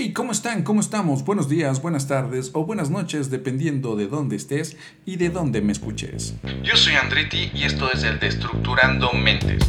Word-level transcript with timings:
Hey, 0.00 0.12
¿cómo 0.12 0.30
están? 0.30 0.62
¿Cómo 0.62 0.80
estamos? 0.80 1.24
Buenos 1.24 1.48
días, 1.48 1.82
buenas 1.82 2.06
tardes 2.06 2.52
o 2.54 2.64
buenas 2.64 2.88
noches, 2.88 3.30
dependiendo 3.30 3.96
de 3.96 4.06
dónde 4.06 4.36
estés 4.36 4.76
y 5.04 5.16
de 5.16 5.28
dónde 5.28 5.60
me 5.60 5.72
escuches. 5.72 6.36
Yo 6.62 6.76
soy 6.76 6.94
Andretti 6.94 7.50
y 7.52 7.64
esto 7.64 7.90
es 7.92 8.04
el 8.04 8.20
de 8.20 8.28
Estructurando 8.28 9.12
Mentes. 9.12 9.60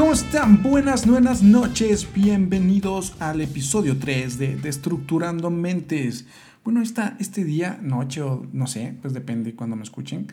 ¿Cómo 0.00 0.14
están? 0.14 0.62
Buenas, 0.62 1.06
buenas 1.06 1.42
noches. 1.42 2.08
Bienvenidos 2.14 3.14
al 3.20 3.42
episodio 3.42 3.98
3 3.98 4.38
de 4.38 4.56
Destructurando 4.56 5.50
Mentes. 5.50 6.24
Bueno, 6.64 6.80
esta, 6.80 7.18
este 7.20 7.44
día, 7.44 7.78
noche 7.82 8.22
o 8.22 8.46
no 8.54 8.66
sé, 8.66 8.94
pues 9.02 9.12
depende 9.12 9.54
cuando 9.54 9.76
me 9.76 9.82
escuchen. 9.82 10.26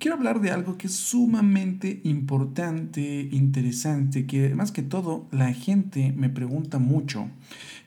Quiero 0.00 0.16
hablar 0.16 0.40
de 0.40 0.50
algo 0.50 0.76
que 0.76 0.88
es 0.88 0.96
sumamente 0.96 2.00
importante, 2.02 3.28
interesante, 3.30 4.26
que 4.26 4.52
más 4.56 4.72
que 4.72 4.82
todo 4.82 5.28
la 5.30 5.52
gente 5.52 6.12
me 6.16 6.28
pregunta 6.28 6.80
mucho. 6.80 7.28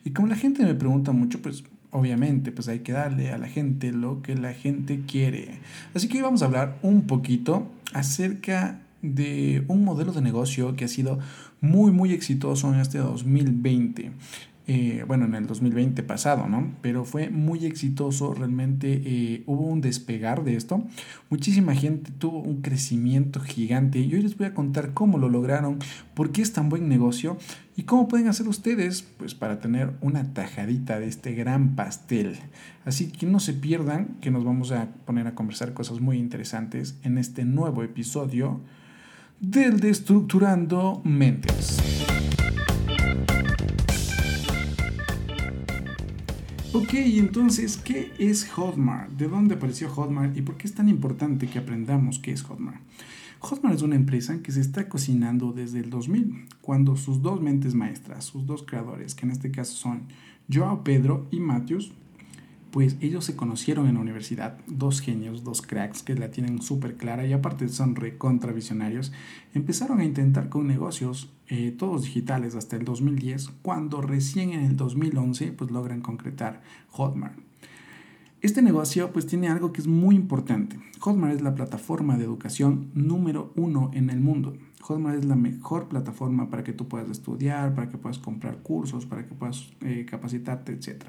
Y 0.06 0.12
como 0.12 0.28
la 0.28 0.36
gente 0.36 0.64
me 0.64 0.74
pregunta 0.74 1.12
mucho, 1.12 1.42
pues 1.42 1.62
obviamente 1.90 2.52
pues 2.52 2.68
hay 2.68 2.78
que 2.78 2.92
darle 2.92 3.32
a 3.32 3.36
la 3.36 3.48
gente 3.48 3.92
lo 3.92 4.22
que 4.22 4.34
la 4.34 4.54
gente 4.54 5.02
quiere. 5.06 5.58
Así 5.92 6.08
que 6.08 6.16
hoy 6.16 6.22
vamos 6.22 6.40
a 6.40 6.46
hablar 6.46 6.78
un 6.80 7.02
poquito 7.02 7.70
acerca 7.92 8.80
de 9.02 9.64
un 9.68 9.84
modelo 9.84 10.12
de 10.12 10.20
negocio 10.20 10.74
que 10.76 10.84
ha 10.84 10.88
sido 10.88 11.18
muy 11.60 11.92
muy 11.92 12.12
exitoso 12.12 12.72
en 12.72 12.80
este 12.80 12.98
2020. 12.98 14.12
Eh, 14.70 15.02
bueno, 15.06 15.24
en 15.24 15.34
el 15.34 15.46
2020 15.46 16.02
pasado, 16.02 16.46
¿no? 16.46 16.74
Pero 16.82 17.06
fue 17.06 17.30
muy 17.30 17.64
exitoso, 17.64 18.34
realmente 18.34 19.00
eh, 19.02 19.42
hubo 19.46 19.64
un 19.66 19.80
despegar 19.80 20.44
de 20.44 20.56
esto. 20.56 20.84
Muchísima 21.30 21.74
gente 21.74 22.10
tuvo 22.10 22.40
un 22.40 22.60
crecimiento 22.60 23.40
gigante 23.40 23.98
y 23.98 24.14
hoy 24.14 24.20
les 24.20 24.36
voy 24.36 24.46
a 24.46 24.52
contar 24.52 24.92
cómo 24.92 25.16
lo 25.16 25.30
lograron, 25.30 25.78
por 26.12 26.32
qué 26.32 26.42
es 26.42 26.52
tan 26.52 26.68
buen 26.68 26.86
negocio 26.86 27.38
y 27.76 27.84
cómo 27.84 28.08
pueden 28.08 28.28
hacer 28.28 28.46
ustedes, 28.46 29.00
pues 29.16 29.34
para 29.34 29.58
tener 29.58 29.94
una 30.02 30.34
tajadita 30.34 31.00
de 31.00 31.08
este 31.08 31.32
gran 31.32 31.74
pastel. 31.74 32.36
Así 32.84 33.10
que 33.10 33.24
no 33.24 33.40
se 33.40 33.54
pierdan, 33.54 34.18
que 34.20 34.30
nos 34.30 34.44
vamos 34.44 34.70
a 34.72 34.88
poner 35.06 35.26
a 35.28 35.34
conversar 35.34 35.72
cosas 35.72 36.00
muy 36.00 36.18
interesantes 36.18 36.98
en 37.04 37.16
este 37.16 37.46
nuevo 37.46 37.82
episodio 37.82 38.60
del 39.40 39.78
Destructurando 39.78 41.00
Mentes. 41.04 41.78
Ok, 46.72 46.94
entonces, 46.94 47.76
¿qué 47.76 48.12
es 48.18 48.48
Hotmart? 48.50 49.10
¿De 49.12 49.28
dónde 49.28 49.54
apareció 49.54 49.88
Hotmart 49.88 50.36
y 50.36 50.42
por 50.42 50.56
qué 50.56 50.66
es 50.66 50.74
tan 50.74 50.88
importante 50.88 51.46
que 51.46 51.58
aprendamos 51.58 52.18
qué 52.18 52.32
es 52.32 52.42
Hotmart? 52.42 52.80
Hotmart 53.38 53.76
es 53.76 53.82
una 53.82 53.94
empresa 53.94 54.42
que 54.42 54.50
se 54.50 54.60
está 54.60 54.88
cocinando 54.88 55.52
desde 55.52 55.78
el 55.78 55.90
2000, 55.90 56.46
cuando 56.60 56.96
sus 56.96 57.22
dos 57.22 57.40
mentes 57.40 57.74
maestras, 57.74 58.24
sus 58.24 58.44
dos 58.44 58.64
creadores, 58.64 59.14
que 59.14 59.24
en 59.24 59.30
este 59.30 59.52
caso 59.52 59.74
son 59.74 60.02
Joao 60.52 60.82
Pedro 60.82 61.28
y 61.30 61.38
Matthews, 61.38 61.92
pues 62.70 62.96
ellos 63.00 63.24
se 63.24 63.36
conocieron 63.36 63.88
en 63.88 63.94
la 63.94 64.00
universidad, 64.00 64.58
dos 64.66 65.00
genios, 65.00 65.44
dos 65.44 65.62
cracks 65.62 66.02
que 66.02 66.14
la 66.14 66.30
tienen 66.30 66.60
súper 66.62 66.96
clara 66.96 67.26
y 67.26 67.32
aparte 67.32 67.68
son 67.68 67.96
recontravisionarios, 67.96 69.12
empezaron 69.54 70.00
a 70.00 70.04
intentar 70.04 70.48
con 70.48 70.66
negocios 70.66 71.32
eh, 71.48 71.74
todos 71.76 72.04
digitales 72.04 72.54
hasta 72.54 72.76
el 72.76 72.84
2010, 72.84 73.50
cuando 73.62 74.00
recién 74.02 74.50
en 74.50 74.64
el 74.64 74.76
2011 74.76 75.52
pues 75.52 75.70
logran 75.70 76.02
concretar 76.02 76.62
Hotmart. 76.90 77.38
Este 78.40 78.62
negocio 78.62 79.12
pues 79.12 79.26
tiene 79.26 79.48
algo 79.48 79.72
que 79.72 79.80
es 79.80 79.88
muy 79.88 80.14
importante. 80.14 80.78
Hotmart 81.00 81.34
es 81.34 81.42
la 81.42 81.56
plataforma 81.56 82.16
de 82.16 82.24
educación 82.24 82.90
número 82.94 83.52
uno 83.56 83.90
en 83.94 84.10
el 84.10 84.20
mundo. 84.20 84.56
Hotmart 84.82 85.18
es 85.18 85.24
la 85.24 85.34
mejor 85.34 85.88
plataforma 85.88 86.48
para 86.48 86.62
que 86.62 86.72
tú 86.72 86.86
puedas 86.86 87.10
estudiar, 87.10 87.74
para 87.74 87.88
que 87.88 87.98
puedas 87.98 88.18
comprar 88.18 88.58
cursos, 88.58 89.06
para 89.06 89.26
que 89.26 89.34
puedas 89.34 89.70
eh, 89.80 90.06
capacitarte, 90.08 90.72
etc. 90.72 91.06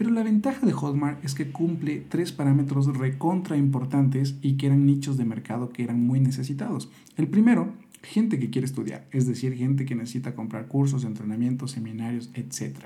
Pero 0.00 0.12
la 0.12 0.22
ventaja 0.22 0.64
de 0.64 0.72
Hotmart 0.72 1.22
es 1.26 1.34
que 1.34 1.52
cumple 1.52 2.02
tres 2.08 2.32
parámetros 2.32 2.86
recontra 2.96 3.58
importantes 3.58 4.34
y 4.40 4.54
que 4.54 4.64
eran 4.64 4.86
nichos 4.86 5.18
de 5.18 5.26
mercado 5.26 5.68
que 5.74 5.82
eran 5.82 6.02
muy 6.06 6.20
necesitados. 6.20 6.88
El 7.18 7.28
primero, 7.28 7.74
gente 8.02 8.38
que 8.38 8.48
quiere 8.48 8.64
estudiar, 8.64 9.06
es 9.10 9.26
decir, 9.26 9.54
gente 9.54 9.84
que 9.84 9.94
necesita 9.94 10.34
comprar 10.34 10.68
cursos, 10.68 11.04
entrenamientos, 11.04 11.72
seminarios, 11.72 12.30
etc. 12.32 12.76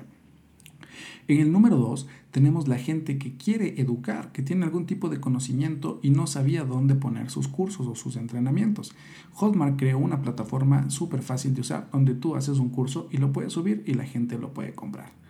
En 1.28 1.38
el 1.38 1.52
número 1.52 1.76
dos 1.76 2.08
tenemos 2.32 2.66
la 2.66 2.78
gente 2.78 3.16
que 3.16 3.36
quiere 3.36 3.80
educar, 3.80 4.32
que 4.32 4.42
tiene 4.42 4.64
algún 4.64 4.86
tipo 4.86 5.08
de 5.08 5.20
conocimiento 5.20 6.00
y 6.02 6.10
no 6.10 6.26
sabía 6.26 6.64
dónde 6.64 6.96
poner 6.96 7.30
sus 7.30 7.46
cursos 7.46 7.86
o 7.86 7.94
sus 7.94 8.16
entrenamientos. 8.16 8.92
Hotmart 9.34 9.78
creó 9.78 9.98
una 9.98 10.20
plataforma 10.20 10.90
súper 10.90 11.22
fácil 11.22 11.54
de 11.54 11.60
usar 11.60 11.88
donde 11.92 12.16
tú 12.16 12.34
haces 12.34 12.58
un 12.58 12.70
curso 12.70 13.08
y 13.12 13.18
lo 13.18 13.32
puedes 13.32 13.52
subir 13.52 13.84
y 13.86 13.94
la 13.94 14.04
gente 14.04 14.36
lo 14.36 14.52
puede 14.52 14.72
comprar. 14.72 15.22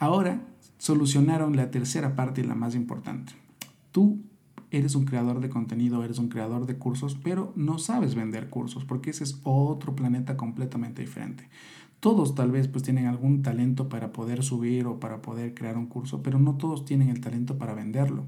Ahora 0.00 0.40
solucionaron 0.78 1.56
la 1.56 1.70
tercera 1.70 2.16
parte 2.16 2.40
y 2.40 2.44
la 2.44 2.54
más 2.54 2.74
importante. 2.74 3.34
Tú 3.92 4.22
eres 4.70 4.94
un 4.94 5.04
creador 5.04 5.40
de 5.40 5.50
contenido, 5.50 6.02
eres 6.02 6.18
un 6.18 6.30
creador 6.30 6.64
de 6.64 6.78
cursos, 6.78 7.18
pero 7.22 7.52
no 7.54 7.78
sabes 7.78 8.14
vender 8.14 8.48
cursos 8.48 8.86
porque 8.86 9.10
ese 9.10 9.24
es 9.24 9.38
otro 9.44 9.94
planeta 9.94 10.38
completamente 10.38 11.02
diferente. 11.02 11.50
Todos 12.00 12.34
tal 12.34 12.50
vez 12.50 12.66
pues 12.66 12.82
tienen 12.82 13.08
algún 13.08 13.42
talento 13.42 13.90
para 13.90 14.10
poder 14.10 14.42
subir 14.42 14.86
o 14.86 14.98
para 14.98 15.20
poder 15.20 15.52
crear 15.52 15.76
un 15.76 15.86
curso, 15.86 16.22
pero 16.22 16.38
no 16.38 16.56
todos 16.56 16.86
tienen 16.86 17.10
el 17.10 17.20
talento 17.20 17.58
para 17.58 17.74
venderlo. 17.74 18.24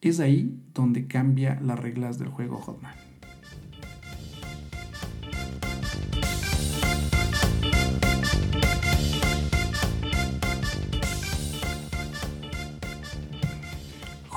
Es 0.00 0.20
ahí 0.20 0.56
donde 0.72 1.08
cambia 1.08 1.60
las 1.60 1.80
reglas 1.80 2.20
del 2.20 2.28
juego 2.28 2.58
Hotmart. 2.58 3.11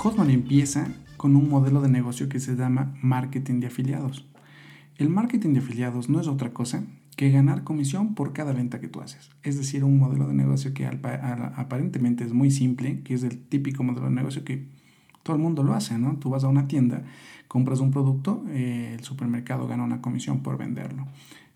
Hotmart 0.05 0.29
empieza 0.29 0.87
con 1.17 1.35
un 1.35 1.49
modelo 1.49 1.81
de 1.81 1.89
negocio 1.89 2.29
que 2.29 2.39
se 2.39 2.55
llama 2.55 2.93
marketing 3.01 3.59
de 3.59 3.65
afiliados. 3.65 4.29
El 4.97 5.09
marketing 5.09 5.53
de 5.53 5.61
afiliados 5.61 6.09
no 6.09 6.21
es 6.21 6.27
otra 6.27 6.53
cosa 6.53 6.83
que 7.17 7.31
ganar 7.31 7.63
comisión 7.63 8.13
por 8.13 8.31
cada 8.31 8.53
venta 8.53 8.79
que 8.79 8.87
tú 8.87 9.01
haces. 9.01 9.31
Es 9.41 9.57
decir, 9.57 9.83
un 9.83 9.97
modelo 9.97 10.27
de 10.27 10.35
negocio 10.35 10.75
que 10.75 10.85
aparentemente 10.85 12.23
es 12.23 12.33
muy 12.33 12.51
simple, 12.51 13.01
que 13.01 13.15
es 13.15 13.23
el 13.23 13.39
típico 13.47 13.81
modelo 13.81 14.05
de 14.05 14.13
negocio 14.13 14.43
que 14.43 14.67
todo 15.23 15.37
el 15.37 15.41
mundo 15.41 15.63
lo 15.63 15.73
hace, 15.73 15.97
¿no? 15.97 16.17
Tú 16.17 16.29
vas 16.29 16.43
a 16.43 16.49
una 16.49 16.67
tienda, 16.67 17.03
compras 17.47 17.79
un 17.79 17.89
producto, 17.89 18.45
eh, 18.49 18.93
el 18.93 19.03
supermercado 19.03 19.67
gana 19.67 19.83
una 19.83 20.03
comisión 20.03 20.43
por 20.43 20.59
venderlo. 20.59 21.07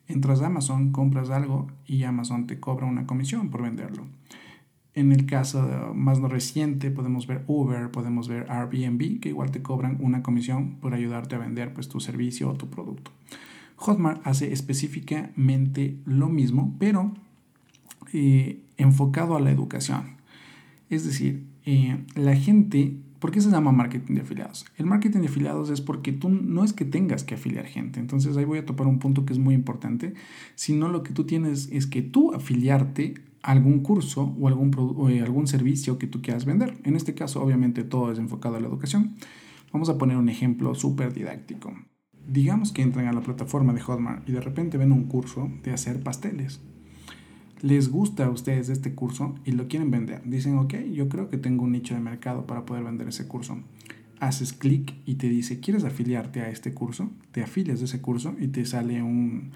Entras 0.08 0.42
a 0.42 0.48
Amazon, 0.48 0.92
compras 0.92 1.30
algo 1.30 1.68
y 1.86 2.02
Amazon 2.02 2.48
te 2.48 2.60
cobra 2.60 2.88
una 2.88 3.06
comisión 3.06 3.52
por 3.52 3.62
venderlo. 3.62 4.08
En 4.96 5.12
el 5.12 5.26
caso 5.26 5.94
más 5.94 6.20
reciente 6.20 6.90
podemos 6.92 7.28
ver 7.28 7.44
Uber, 7.48 7.92
podemos 7.92 8.28
ver 8.28 8.48
Airbnb, 8.50 9.20
que 9.20 9.30
igual 9.30 9.52
te 9.52 9.62
cobran 9.62 9.98
una 10.00 10.24
comisión 10.24 10.78
por 10.82 10.94
ayudarte 10.94 11.36
a 11.36 11.40
vender 11.40 11.74
pues, 11.74 11.88
tu 11.90 12.00
servicio 12.00 12.50
o 12.50 12.56
tu 12.56 12.70
producto. 12.70 13.12
Hotmart 13.78 14.26
hace 14.26 14.52
específicamente 14.52 15.98
lo 16.06 16.28
mismo, 16.28 16.76
pero 16.80 17.14
eh, 18.12 18.62
enfocado 18.78 19.36
a 19.36 19.40
la 19.40 19.52
educación. 19.52 20.18
Es 20.90 21.06
decir, 21.06 21.46
eh, 21.66 22.04
la 22.16 22.36
gente, 22.36 22.98
¿por 23.20 23.32
qué 23.32 23.42
se 23.42 23.52
llama 23.52 23.72
marketing 23.72 24.16
de 24.16 24.22
afiliados? 24.22 24.66
El 24.78 24.86
marketing 24.88 25.20
de 25.20 25.28
afiliados 25.28 25.70
es 25.70 25.82
porque 25.82 26.12
tú 26.12 26.30
no 26.30 26.64
es 26.64 26.74
que 26.74 26.84
tengas 26.84 27.24
que 27.24 27.36
afiliar 27.36 27.66
gente. 27.66 28.00
Entonces 28.00 28.36
ahí 28.36 28.46
voy 28.46 28.58
a 28.58 28.66
topar 28.66 28.88
un 28.88 29.00
punto 29.00 29.26
que 29.26 29.34
es 29.34 29.40
muy 29.40 29.54
importante, 29.54 30.14
sino 30.56 30.90
lo 30.90 31.04
que 31.04 31.14
tú 31.14 31.26
tienes 31.26 31.70
es 31.72 31.86
que 31.86 32.02
tú 32.02 32.34
afiliarte 32.34 33.14
algún 33.42 33.80
curso 33.80 34.36
o 34.40 34.48
algún, 34.48 34.72
eh, 35.10 35.22
algún 35.22 35.48
servicio 35.48 35.98
que 35.98 36.08
tú 36.08 36.22
quieras 36.22 36.46
vender. 36.46 36.78
En 36.84 36.96
este 36.96 37.14
caso, 37.14 37.42
obviamente, 37.42 37.84
todo 37.84 38.12
es 38.12 38.20
enfocado 38.20 38.56
a 38.56 38.60
la 38.60 38.68
educación. 38.68 39.16
Vamos 39.72 39.90
a 39.90 39.98
poner 39.98 40.18
un 40.18 40.30
ejemplo 40.30 40.76
súper 40.76 41.14
didáctico. 41.14 41.74
Digamos 42.28 42.72
que 42.72 42.82
entran 42.82 43.08
a 43.08 43.14
la 43.14 43.22
plataforma 43.22 43.74
de 43.74 43.82
Hotmart 43.82 44.28
y 44.28 44.34
de 44.34 44.42
repente 44.42 44.78
ven 44.78 44.92
un 44.92 45.06
curso 45.06 45.50
de 45.64 45.72
hacer 45.72 46.02
pasteles. 46.02 46.60
Les 47.62 47.90
gusta 47.90 48.26
a 48.26 48.30
ustedes 48.30 48.70
este 48.70 48.94
curso 48.94 49.36
y 49.46 49.52
lo 49.52 49.68
quieren 49.68 49.92
vender. 49.92 50.22
Dicen, 50.26 50.58
ok, 50.58 50.76
yo 50.94 51.10
creo 51.10 51.30
que 51.30 51.38
tengo 51.38 51.64
un 51.64 51.72
nicho 51.72 51.94
de 51.94 52.00
mercado 52.00 52.46
para 52.46 52.66
poder 52.66 52.84
vender 52.84 53.10
ese 53.10 53.28
curso. 53.28 53.58
Haces 54.20 54.54
clic 54.54 54.94
y 55.06 55.16
te 55.16 55.28
dice, 55.28 55.60
¿quieres 55.60 55.84
afiliarte 55.84 56.42
a 56.42 56.50
este 56.50 56.74
curso? 56.74 57.10
Te 57.32 57.42
afilias 57.42 57.80
de 57.80 57.86
ese 57.86 58.02
curso 58.02 58.36
y 58.40 58.48
te 58.48 58.66
sale 58.66 59.02
un, 59.02 59.52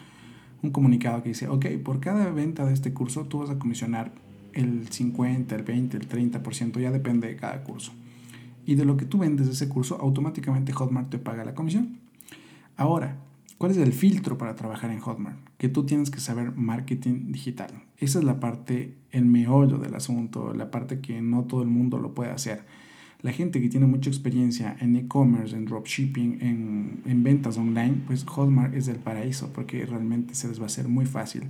un 0.63 0.71
comunicado 0.71 1.21
que 1.21 1.30
dice, 1.30 1.48
ok, 1.48 1.65
por 1.83 2.00
cada 2.00 2.31
venta 2.31 2.65
de 2.65 2.74
este 2.74 2.94
curso 2.94 3.25
tú 3.25 3.39
vas 3.39 3.50
a 3.50 3.60
comisionar 3.60 4.12
el 4.54 4.88
50, 4.88 5.56
el 5.56 5.63
20, 5.63 5.98
el 5.98 6.07
30%, 6.07 6.80
ya 6.80 6.92
depende 6.92 7.27
de 7.27 7.36
cada 7.36 7.63
curso. 7.63 7.92
Y 8.65 8.75
de 8.75 8.86
lo 8.86 8.95
que 8.95 9.06
tú 9.06 9.18
vendes 9.18 9.48
de 9.48 9.54
ese 9.54 9.68
curso, 9.68 9.98
automáticamente 10.00 10.71
Hotmart 10.71 11.10
te 11.10 11.18
paga 11.18 11.44
la 11.44 11.54
comisión. 11.54 12.00
Ahora, 12.77 13.18
¿cuál 13.57 13.71
es 13.71 13.77
el 13.77 13.92
filtro 13.92 14.38
para 14.38 14.56
trabajar 14.56 14.89
en 14.89 15.00
Hotmart? 15.00 15.38
Que 15.57 15.68
tú 15.68 15.86
tienes 15.86 16.10
que 16.10 16.21
saber 16.21 16.56
marketing 16.56 17.31
digital. 17.33 17.71
Esa 17.98 18.19
es 18.19 18.25
la 18.25 18.39
parte, 18.39 18.95
el 19.12 19.25
meollo 19.25 19.80
del 19.80 19.95
asunto, 19.95 20.54
la 20.54 20.71
parte 20.71 21.01
que 21.01 21.21
no 21.21 21.44
todo 21.44 21.62
el 21.62 21.68
mundo 21.68 22.00
lo 22.00 22.13
puede 22.13 22.31
hacer. 22.31 22.63
La 23.24 23.31
gente 23.31 23.62
que 23.62 23.70
tiene 23.70 23.88
mucha 23.88 24.10
experiencia 24.10 24.75
en 24.81 24.98
e-commerce, 24.98 25.56
en 25.56 25.64
dropshipping, 25.64 26.40
en, 26.42 27.02
en 27.06 27.24
ventas 27.24 27.58
online, 27.58 28.02
pues 28.06 28.25
Hotmart 28.25 28.75
es 28.75 28.90
el 28.90 28.98
paraíso 28.98 29.52
porque 29.54 29.86
realmente 29.86 30.36
se 30.36 30.50
les 30.50 30.60
va 30.60 30.64
a 30.64 30.66
hacer 30.66 30.90
muy 30.90 31.06
fácil. 31.06 31.44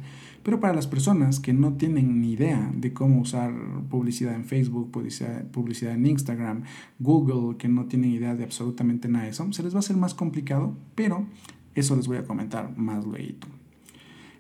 Pero 0.44 0.60
para 0.60 0.76
las 0.76 0.86
personas 0.86 1.40
que 1.40 1.52
no 1.52 1.74
tienen 1.74 2.22
ni 2.22 2.34
idea 2.34 2.72
de 2.76 2.94
cómo 2.94 3.22
usar 3.22 3.52
publicidad 3.90 4.36
en 4.36 4.46
Facebook, 4.46 4.92
publicidad, 4.92 5.46
publicidad 5.48 5.96
en 5.96 6.06
Instagram, 6.06 6.64
Google, 7.00 7.58
que 7.58 7.68
no 7.68 7.86
tienen 7.86 8.12
idea 8.12 8.36
de 8.36 8.44
absolutamente 8.44 9.08
nada 9.08 9.26
de 9.26 9.32
eso, 9.32 9.52
se 9.52 9.64
les 9.64 9.74
va 9.74 9.78
a 9.78 9.80
hacer 9.80 9.98
más 9.98 10.14
complicado, 10.14 10.78
pero 10.94 11.26
eso 11.74 11.96
les 11.96 12.08
voy 12.08 12.18
a 12.18 12.24
comentar 12.24 12.78
más 12.78 13.04
luego. 13.04 13.63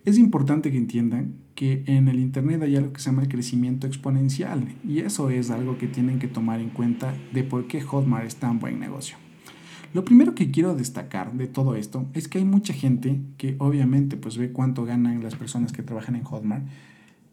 Es 0.05 0.17
importante 0.17 0.69
que 0.69 0.77
entiendan 0.77 1.35
que 1.55 1.85
en 1.87 2.09
el 2.09 2.19
Internet 2.19 2.61
hay 2.61 2.75
algo 2.75 2.91
que 2.91 2.99
se 2.99 3.09
llama 3.09 3.21
el 3.21 3.29
crecimiento 3.29 3.87
exponencial 3.87 4.67
y 4.85 4.99
eso 4.99 5.29
es 5.29 5.49
algo 5.49 5.77
que 5.77 5.87
tienen 5.87 6.19
que 6.19 6.27
tomar 6.27 6.59
en 6.59 6.71
cuenta 6.71 7.13
de 7.31 7.45
por 7.45 7.67
qué 7.67 7.79
Hotmart 7.81 8.25
es 8.25 8.35
tan 8.35 8.59
buen 8.59 8.81
negocio. 8.81 9.15
Lo 9.93 10.03
primero 10.03 10.35
que 10.35 10.51
quiero 10.51 10.75
destacar 10.75 11.31
de 11.31 11.47
todo 11.47 11.75
esto 11.75 12.05
es 12.13 12.27
que 12.27 12.39
hay 12.39 12.43
mucha 12.43 12.73
gente 12.73 13.21
que 13.37 13.55
obviamente 13.59 14.17
pues 14.17 14.37
ve 14.37 14.51
cuánto 14.51 14.83
ganan 14.83 15.23
las 15.23 15.35
personas 15.35 15.71
que 15.71 15.83
trabajan 15.83 16.17
en 16.17 16.23
Hotmart 16.23 16.65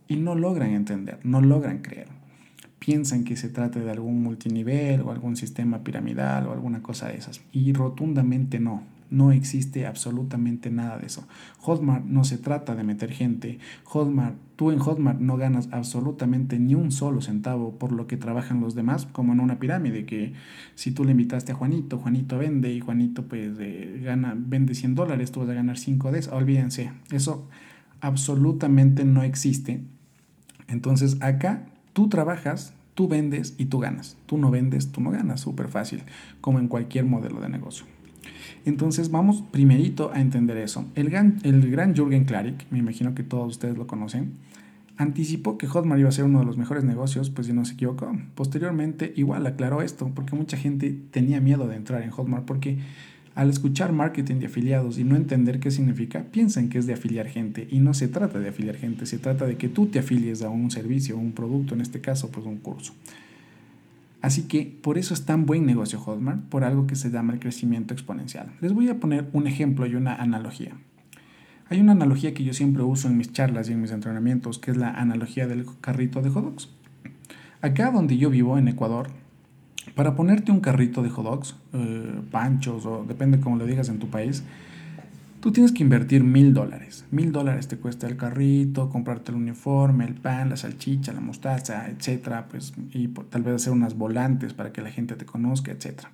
y 0.06 0.14
no 0.14 0.36
logran 0.36 0.70
entender, 0.70 1.18
no 1.24 1.40
logran 1.40 1.78
creer. 1.78 2.06
Piensan 2.78 3.24
que 3.24 3.34
se 3.34 3.48
trata 3.48 3.80
de 3.80 3.90
algún 3.90 4.22
multinivel 4.22 5.00
o 5.00 5.10
algún 5.10 5.34
sistema 5.34 5.82
piramidal 5.82 6.46
o 6.46 6.52
alguna 6.52 6.82
cosa 6.82 7.08
de 7.08 7.16
esas 7.16 7.40
y 7.52 7.72
rotundamente 7.72 8.60
no. 8.60 8.99
No 9.10 9.32
existe 9.32 9.86
absolutamente 9.86 10.70
nada 10.70 10.98
de 10.98 11.06
eso. 11.06 11.26
Hotmart 11.58 12.04
no 12.04 12.22
se 12.24 12.38
trata 12.38 12.76
de 12.76 12.84
meter 12.84 13.10
gente. 13.10 13.58
Hotmart, 13.84 14.36
tú 14.54 14.70
en 14.70 14.78
Hotmart 14.78 15.18
no 15.18 15.36
ganas 15.36 15.68
absolutamente 15.72 16.58
ni 16.58 16.76
un 16.76 16.92
solo 16.92 17.20
centavo 17.20 17.76
por 17.76 17.90
lo 17.90 18.06
que 18.06 18.16
trabajan 18.16 18.60
los 18.60 18.74
demás, 18.76 19.06
como 19.06 19.32
en 19.32 19.40
una 19.40 19.58
pirámide, 19.58 20.06
que 20.06 20.32
si 20.76 20.92
tú 20.92 21.04
le 21.04 21.10
invitaste 21.10 21.52
a 21.52 21.54
Juanito, 21.56 21.98
Juanito 21.98 22.38
vende 22.38 22.72
y 22.72 22.80
Juanito 22.80 23.26
pues 23.26 23.56
eh, 23.58 24.00
gana, 24.04 24.34
vende 24.36 24.74
100 24.74 24.94
dólares, 24.94 25.32
tú 25.32 25.40
vas 25.40 25.48
a 25.48 25.54
ganar 25.54 25.76
5 25.76 26.12
de 26.12 26.20
eso. 26.20 26.34
Olvídense, 26.34 26.92
eso 27.10 27.48
absolutamente 28.00 29.04
no 29.04 29.22
existe. 29.22 29.82
Entonces 30.68 31.20
acá 31.20 31.66
tú 31.92 32.08
trabajas, 32.08 32.74
tú 32.94 33.08
vendes 33.08 33.54
y 33.58 33.66
tú 33.66 33.78
ganas. 33.78 34.16
Tú 34.26 34.38
no 34.38 34.50
vendes, 34.50 34.92
tú 34.92 35.00
no 35.00 35.10
ganas. 35.10 35.40
Súper 35.40 35.68
fácil, 35.68 36.02
como 36.40 36.58
en 36.58 36.68
cualquier 36.68 37.04
modelo 37.04 37.40
de 37.40 37.48
negocio. 37.48 37.86
Entonces 38.64 39.10
vamos 39.10 39.42
primerito 39.50 40.10
a 40.12 40.20
entender 40.20 40.56
eso. 40.58 40.84
El 40.94 41.10
gran, 41.10 41.38
el 41.42 41.70
gran 41.70 41.94
Jürgen 41.94 42.24
Klarik, 42.24 42.66
me 42.70 42.78
imagino 42.78 43.14
que 43.14 43.22
todos 43.22 43.48
ustedes 43.48 43.76
lo 43.76 43.86
conocen, 43.86 44.32
anticipó 44.96 45.56
que 45.56 45.66
Hotmart 45.66 45.98
iba 45.98 46.10
a 46.10 46.12
ser 46.12 46.26
uno 46.26 46.40
de 46.40 46.44
los 46.44 46.58
mejores 46.58 46.84
negocios, 46.84 47.30
pues 47.30 47.46
si 47.46 47.54
no 47.54 47.64
se 47.64 47.74
equivocó. 47.74 48.12
Posteriormente 48.34 49.14
igual 49.16 49.46
aclaró 49.46 49.80
esto, 49.80 50.10
porque 50.14 50.36
mucha 50.36 50.56
gente 50.56 50.94
tenía 51.10 51.40
miedo 51.40 51.66
de 51.66 51.76
entrar 51.76 52.02
en 52.02 52.10
Hotmart, 52.10 52.44
porque 52.44 52.78
al 53.34 53.48
escuchar 53.48 53.92
marketing 53.92 54.36
de 54.36 54.46
afiliados 54.46 54.98
y 54.98 55.04
no 55.04 55.16
entender 55.16 55.60
qué 55.60 55.70
significa, 55.70 56.24
piensan 56.30 56.68
que 56.68 56.78
es 56.78 56.86
de 56.86 56.92
afiliar 56.92 57.28
gente 57.28 57.66
y 57.70 57.78
no 57.78 57.94
se 57.94 58.08
trata 58.08 58.38
de 58.40 58.50
afiliar 58.50 58.76
gente, 58.76 59.06
se 59.06 59.18
trata 59.18 59.46
de 59.46 59.56
que 59.56 59.68
tú 59.68 59.86
te 59.86 60.00
afilies 60.00 60.42
a 60.42 60.50
un 60.50 60.70
servicio, 60.70 61.16
un 61.16 61.32
producto, 61.32 61.74
en 61.74 61.80
este 61.80 62.00
caso 62.00 62.30
pues 62.30 62.44
un 62.44 62.58
curso. 62.58 62.92
Así 64.22 64.42
que 64.42 64.78
por 64.82 64.98
eso 64.98 65.14
es 65.14 65.24
tan 65.24 65.46
buen 65.46 65.64
negocio 65.64 65.98
Hotmart, 65.98 66.42
por 66.48 66.64
algo 66.64 66.86
que 66.86 66.96
se 66.96 67.10
llama 67.10 67.32
el 67.32 67.40
crecimiento 67.40 67.94
exponencial. 67.94 68.52
Les 68.60 68.72
voy 68.72 68.88
a 68.88 69.00
poner 69.00 69.28
un 69.32 69.46
ejemplo 69.46 69.86
y 69.86 69.94
una 69.94 70.14
analogía. 70.14 70.72
Hay 71.70 71.80
una 71.80 71.92
analogía 71.92 72.34
que 72.34 72.44
yo 72.44 72.52
siempre 72.52 72.82
uso 72.82 73.08
en 73.08 73.16
mis 73.16 73.32
charlas 73.32 73.68
y 73.68 73.72
en 73.72 73.80
mis 73.80 73.92
entrenamientos, 73.92 74.58
que 74.58 74.72
es 74.72 74.76
la 74.76 74.90
analogía 74.90 75.46
del 75.46 75.64
carrito 75.80 76.20
de 76.20 76.28
hot. 76.28 76.68
Acá 77.62 77.90
donde 77.90 78.18
yo 78.18 78.28
vivo, 78.28 78.58
en 78.58 78.68
Ecuador, 78.68 79.08
para 79.94 80.16
ponerte 80.16 80.52
un 80.52 80.60
carrito 80.60 81.02
de 81.02 81.10
hot 81.10 81.56
eh, 81.72 82.20
panchos 82.30 82.84
o 82.86 83.04
depende 83.06 83.40
cómo 83.40 83.56
lo 83.56 83.66
digas 83.66 83.88
en 83.88 83.98
tu 83.98 84.08
país, 84.08 84.42
Tú 85.40 85.52
tienes 85.52 85.72
que 85.72 85.82
invertir 85.82 86.22
mil 86.22 86.52
dólares. 86.52 87.06
Mil 87.10 87.32
dólares 87.32 87.66
te 87.66 87.78
cuesta 87.78 88.06
el 88.06 88.18
carrito, 88.18 88.90
comprarte 88.90 89.32
el 89.32 89.38
uniforme, 89.38 90.04
el 90.04 90.14
pan, 90.14 90.50
la 90.50 90.58
salchicha, 90.58 91.14
la 91.14 91.20
mostaza, 91.20 91.88
etcétera, 91.88 92.46
pues, 92.50 92.74
y 92.92 93.08
tal 93.08 93.42
vez 93.42 93.54
hacer 93.54 93.72
unas 93.72 93.96
volantes 93.96 94.52
para 94.52 94.70
que 94.70 94.82
la 94.82 94.90
gente 94.90 95.16
te 95.16 95.24
conozca, 95.24 95.72
etcétera. 95.72 96.12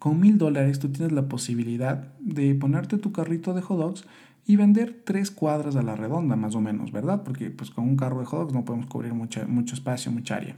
Con 0.00 0.18
mil 0.18 0.36
dólares 0.36 0.80
tú 0.80 0.88
tienes 0.88 1.12
la 1.12 1.28
posibilidad 1.28 2.12
de 2.18 2.56
ponerte 2.56 2.98
tu 2.98 3.12
carrito 3.12 3.54
de 3.54 3.62
hot 3.62 4.04
y 4.48 4.56
vender 4.56 5.00
tres 5.04 5.30
cuadras 5.30 5.76
a 5.76 5.82
la 5.82 5.94
redonda, 5.94 6.34
más 6.34 6.56
o 6.56 6.60
menos, 6.60 6.90
¿verdad? 6.90 7.22
Porque 7.22 7.50
pues 7.50 7.70
con 7.70 7.84
un 7.84 7.96
carro 7.96 8.18
de 8.18 8.26
hot 8.26 8.52
no 8.52 8.64
podemos 8.64 8.86
cubrir 8.86 9.14
mucho 9.14 9.74
espacio, 9.74 10.10
mucha 10.10 10.36
área 10.36 10.56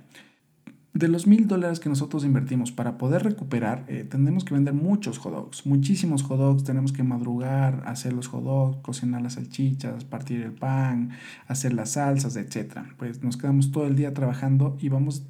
de 0.98 1.06
los 1.06 1.28
mil 1.28 1.46
dólares 1.46 1.78
que 1.78 1.88
nosotros 1.88 2.24
invertimos 2.24 2.72
para 2.72 2.98
poder 2.98 3.22
recuperar, 3.22 3.84
eh, 3.86 4.02
tenemos 4.02 4.44
que 4.44 4.52
vender 4.52 4.74
muchos 4.74 5.18
hot 5.18 5.32
dogs, 5.32 5.64
muchísimos 5.64 6.24
hot 6.24 6.38
dogs, 6.38 6.64
tenemos 6.64 6.90
que 6.90 7.04
madrugar, 7.04 7.84
hacer 7.86 8.12
los 8.12 8.26
hot 8.26 8.42
dogs, 8.42 8.78
cocinar 8.82 9.22
las 9.22 9.34
salchichas, 9.34 10.04
partir 10.04 10.40
el 10.40 10.50
pan, 10.50 11.10
hacer 11.46 11.72
las 11.72 11.92
salsas, 11.92 12.34
etc. 12.34 12.80
Pues 12.96 13.22
nos 13.22 13.36
quedamos 13.36 13.70
todo 13.70 13.86
el 13.86 13.94
día 13.94 14.12
trabajando 14.12 14.76
y 14.80 14.88
vamos 14.88 15.22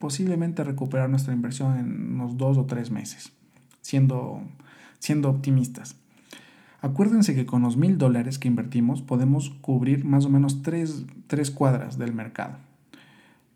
posiblemente 0.00 0.62
a 0.62 0.64
recuperar 0.64 1.08
nuestra 1.08 1.32
inversión 1.32 1.78
en 1.78 2.14
unos 2.14 2.36
dos 2.36 2.58
o 2.58 2.66
tres 2.66 2.90
meses, 2.90 3.30
siendo, 3.80 4.42
siendo 4.98 5.30
optimistas. 5.30 5.94
Acuérdense 6.80 7.36
que 7.36 7.46
con 7.46 7.62
los 7.62 7.76
mil 7.76 7.96
dólares 7.96 8.40
que 8.40 8.48
invertimos 8.48 9.02
podemos 9.02 9.50
cubrir 9.60 10.04
más 10.04 10.24
o 10.24 10.30
menos 10.30 10.62
tres, 10.62 11.06
tres 11.28 11.52
cuadras 11.52 11.96
del 11.96 12.12
mercado. 12.12 12.56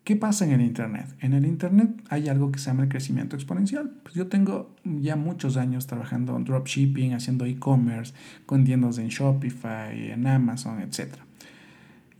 ¿Qué 0.07 0.15
pasa 0.15 0.45
en 0.45 0.53
el 0.53 0.61
Internet? 0.61 1.13
En 1.19 1.33
el 1.33 1.45
Internet 1.45 2.01
hay 2.09 2.29
algo 2.29 2.49
que 2.49 2.59
se 2.59 2.67
llama 2.67 2.83
el 2.83 2.87
crecimiento 2.87 3.35
exponencial. 3.35 3.91
Pues 4.03 4.15
yo 4.15 4.27
tengo 4.27 4.73
ya 4.85 5.17
muchos 5.17 5.57
años 5.57 5.85
trabajando 5.85 6.37
en 6.37 6.45
dropshipping, 6.45 7.13
haciendo 7.13 7.43
e-commerce, 7.43 8.13
con 8.45 8.63
tiendas 8.63 8.99
en 8.99 9.09
Shopify, 9.09 10.11
en 10.11 10.25
Amazon, 10.25 10.79
etc. 10.79 11.15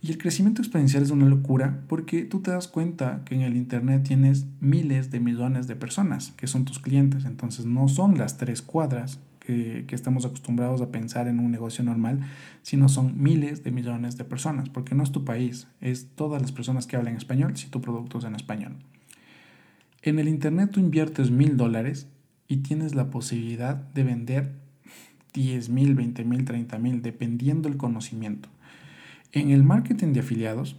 Y 0.02 0.10
el 0.10 0.18
crecimiento 0.18 0.60
exponencial 0.60 1.02
es 1.02 1.10
una 1.10 1.24
locura 1.24 1.80
porque 1.88 2.24
tú 2.24 2.42
te 2.42 2.50
das 2.50 2.68
cuenta 2.68 3.22
que 3.24 3.36
en 3.36 3.40
el 3.40 3.56
Internet 3.56 4.02
tienes 4.06 4.44
miles 4.60 5.10
de 5.10 5.20
millones 5.20 5.66
de 5.66 5.74
personas 5.74 6.32
que 6.32 6.46
son 6.46 6.66
tus 6.66 6.80
clientes. 6.80 7.24
Entonces 7.24 7.64
no 7.64 7.88
son 7.88 8.18
las 8.18 8.36
tres 8.36 8.60
cuadras 8.60 9.18
que, 9.48 9.94
estamos 9.94 10.26
acostumbrados 10.26 10.82
a 10.82 10.90
pensar 10.90 11.26
en 11.26 11.38
un 11.38 11.50
negocio 11.50 11.82
normal, 11.82 12.20
sino 12.62 12.90
son 12.90 13.22
miles 13.22 13.64
de 13.64 13.70
millones 13.70 14.18
de 14.18 14.24
personas, 14.24 14.68
porque 14.68 14.94
no 14.94 15.02
es 15.02 15.10
tu 15.10 15.24
país, 15.24 15.68
es 15.80 16.08
todas 16.14 16.42
las 16.42 16.52
personas 16.52 16.86
que 16.86 16.96
hablan 16.96 17.16
español 17.16 17.56
si 17.56 17.68
tu 17.68 17.80
producto 17.80 18.18
es 18.18 18.24
en 18.24 18.34
español. 18.34 18.76
En 20.02 20.18
el 20.18 20.28
Internet 20.28 20.70
tú 20.72 20.80
inviertes 20.80 21.30
mil 21.30 21.56
dólares 21.56 22.08
y 22.46 22.58
tienes 22.58 22.94
la 22.94 23.10
posibilidad 23.10 23.76
de 23.76 24.04
vender 24.04 24.52
10 25.32 25.70
mil, 25.70 25.94
20 25.94 26.24
mil, 26.24 26.44
30 26.44 26.78
mil, 26.78 27.00
dependiendo 27.00 27.68
el 27.68 27.78
conocimiento. 27.78 28.50
En 29.32 29.50
el 29.50 29.62
marketing 29.62 30.12
de 30.12 30.20
afiliados, 30.20 30.76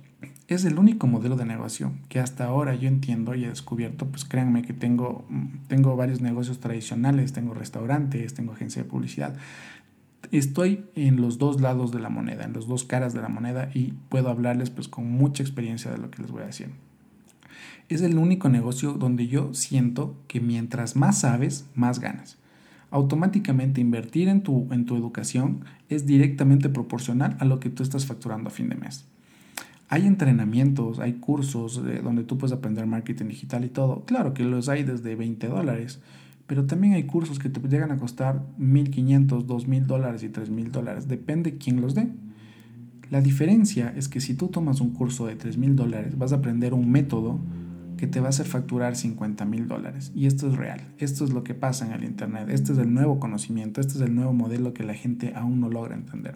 es 0.48 0.66
el 0.66 0.80
único 0.80 1.06
modelo 1.06 1.36
de 1.36 1.46
negocio 1.46 1.94
que 2.10 2.20
hasta 2.20 2.46
ahora 2.46 2.74
yo 2.74 2.88
entiendo 2.88 3.36
y 3.36 3.46
he 3.46 3.50
descubierto, 3.50 4.08
pues 4.08 4.26
créanme 4.26 4.64
que 4.64 4.74
tengo, 4.74 5.26
tengo 5.68 5.96
varios 5.96 6.22
negocios 6.22 6.60
tradicionales, 6.60 7.34
tengo 7.34 7.54
restaurantes, 7.54 8.34
tengo 8.34 8.54
agencia 8.54 8.82
de 8.82 8.90
publicidad. 8.90 9.36
Estoy 10.32 10.86
en 10.96 11.22
los 11.22 11.38
dos 11.38 11.62
lados 11.62 11.92
de 11.92 12.00
la 12.00 12.10
moneda, 12.10 12.46
en 12.46 12.54
las 12.54 12.68
dos 12.68 12.84
caras 12.84 13.14
de 13.14 13.22
la 13.22 13.30
moneda 13.30 13.70
y 13.74 13.94
puedo 14.10 14.30
hablarles 14.30 14.72
pues 14.72 14.88
con 14.88 15.10
mucha 15.10 15.44
experiencia 15.44 15.92
de 15.92 16.00
lo 16.00 16.10
que 16.10 16.22
les 16.22 16.32
voy 16.32 16.42
a 16.42 16.48
decir. 16.48 16.72
Es 17.88 18.02
el 18.02 18.18
único 18.18 18.50
negocio 18.50 18.94
donde 18.94 19.28
yo 19.28 19.54
siento 19.54 20.16
que 20.28 20.40
mientras 20.42 20.96
más 20.96 21.20
sabes, 21.20 21.68
más 21.76 22.00
ganas. 22.00 22.38
Automáticamente 22.92 23.82
invertir 23.82 24.28
en 24.28 24.42
tu, 24.42 24.68
en 24.72 24.86
tu 24.86 24.96
educación 24.96 25.64
es 25.90 26.08
directamente 26.08 26.70
proporcional 26.70 27.38
a 27.40 27.46
lo 27.46 27.60
que 27.60 27.70
tú 27.70 27.84
estás 27.84 28.08
facturando 28.08 28.50
a 28.50 28.52
fin 28.52 28.70
de 28.70 28.76
mes. 28.76 29.09
Hay 29.90 30.06
entrenamientos, 30.06 31.00
hay 31.00 31.14
cursos 31.14 31.82
donde 32.04 32.24
tú 32.24 32.38
puedes 32.38 32.56
aprender 32.56 32.86
marketing 32.86 33.26
digital 33.26 33.66
y 33.66 33.70
todo. 33.70 34.06
Claro 34.06 34.36
que 34.36 34.44
los 34.44 34.70
hay 34.70 34.84
desde 34.84 35.16
20 35.16 35.48
dólares, 35.48 36.00
pero 36.46 36.66
también 36.66 36.94
hay 36.94 37.04
cursos 37.04 37.40
que 37.40 37.50
te 37.50 37.60
llegan 37.68 37.92
a 37.92 37.98
costar 37.98 38.46
1.500, 38.60 39.46
2.000 39.48 39.86
dólares 39.86 40.24
y 40.24 40.30
3.000 40.30 40.70
dólares. 40.70 41.08
Depende 41.08 41.58
quién 41.58 41.82
los 41.82 41.96
dé. 41.96 42.08
La 43.10 43.22
diferencia 43.22 43.92
es 43.96 44.08
que 44.08 44.22
si 44.22 44.36
tú 44.36 44.50
tomas 44.50 44.80
un 44.80 44.92
curso 44.92 45.26
de 45.26 45.36
3.000 45.36 45.74
dólares, 45.74 46.18
vas 46.20 46.34
a 46.34 46.36
aprender 46.36 46.76
un 46.76 46.92
método 46.92 47.40
que 48.00 48.08
te 48.08 48.22
va 48.22 48.28
a 48.28 48.30
hacer 48.30 48.46
facturar 48.46 48.96
50 48.96 49.44
mil 49.44 49.68
dólares. 49.68 50.14
Y 50.16 50.26
esto 50.26 50.48
es 50.48 50.56
real. 50.56 50.80
Esto 51.00 51.26
es 51.26 51.34
lo 51.34 51.44
que 51.44 51.54
pasa 51.54 51.86
en 51.86 51.92
el 51.92 52.06
Internet. 52.06 52.48
Este 52.50 52.72
es 52.72 52.78
el 52.78 52.94
nuevo 52.94 53.20
conocimiento. 53.20 53.82
Este 53.82 53.96
es 53.96 54.02
el 54.02 54.16
nuevo 54.16 54.32
modelo 54.32 54.74
que 54.74 54.84
la 54.84 54.94
gente 54.94 55.34
aún 55.36 55.60
no 55.60 55.70
logra 55.70 55.96
entender. 55.96 56.36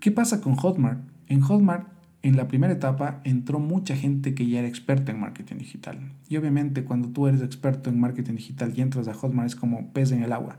¿Qué 0.00 0.10
pasa 0.10 0.40
con 0.40 0.54
Hotmart? 0.54 1.00
En 1.26 1.42
Hotmart 1.42 1.95
en 2.26 2.36
la 2.36 2.48
primera 2.48 2.72
etapa 2.72 3.20
entró 3.24 3.60
mucha 3.60 3.96
gente 3.96 4.34
que 4.34 4.48
ya 4.48 4.58
era 4.58 4.68
experta 4.68 5.12
en 5.12 5.20
marketing 5.20 5.56
digital. 5.56 5.98
Y 6.28 6.36
obviamente 6.36 6.84
cuando 6.84 7.08
tú 7.08 7.26
eres 7.28 7.40
experto 7.40 7.88
en 7.88 8.00
marketing 8.00 8.34
digital 8.34 8.72
y 8.76 8.80
entras 8.80 9.06
a 9.08 9.14
Hotmart 9.14 9.46
es 9.46 9.56
como 9.56 9.92
pez 9.92 10.10
en 10.12 10.22
el 10.22 10.32
agua. 10.32 10.58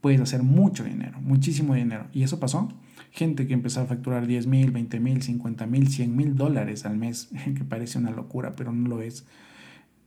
Puedes 0.00 0.20
hacer 0.20 0.42
mucho 0.42 0.84
dinero, 0.84 1.20
muchísimo 1.20 1.74
dinero. 1.74 2.06
Y 2.12 2.22
eso 2.22 2.40
pasó. 2.40 2.68
Gente 3.10 3.46
que 3.46 3.52
empezó 3.52 3.82
a 3.82 3.84
facturar 3.84 4.26
10 4.26 4.46
mil, 4.46 4.70
20 4.70 5.00
mil, 5.00 5.22
50 5.22 5.66
mil, 5.66 5.88
100 5.88 6.16
mil 6.16 6.34
dólares 6.34 6.86
al 6.86 6.96
mes, 6.96 7.28
que 7.56 7.64
parece 7.64 7.98
una 7.98 8.10
locura, 8.10 8.56
pero 8.56 8.72
no 8.72 8.88
lo 8.88 9.02
es. 9.02 9.26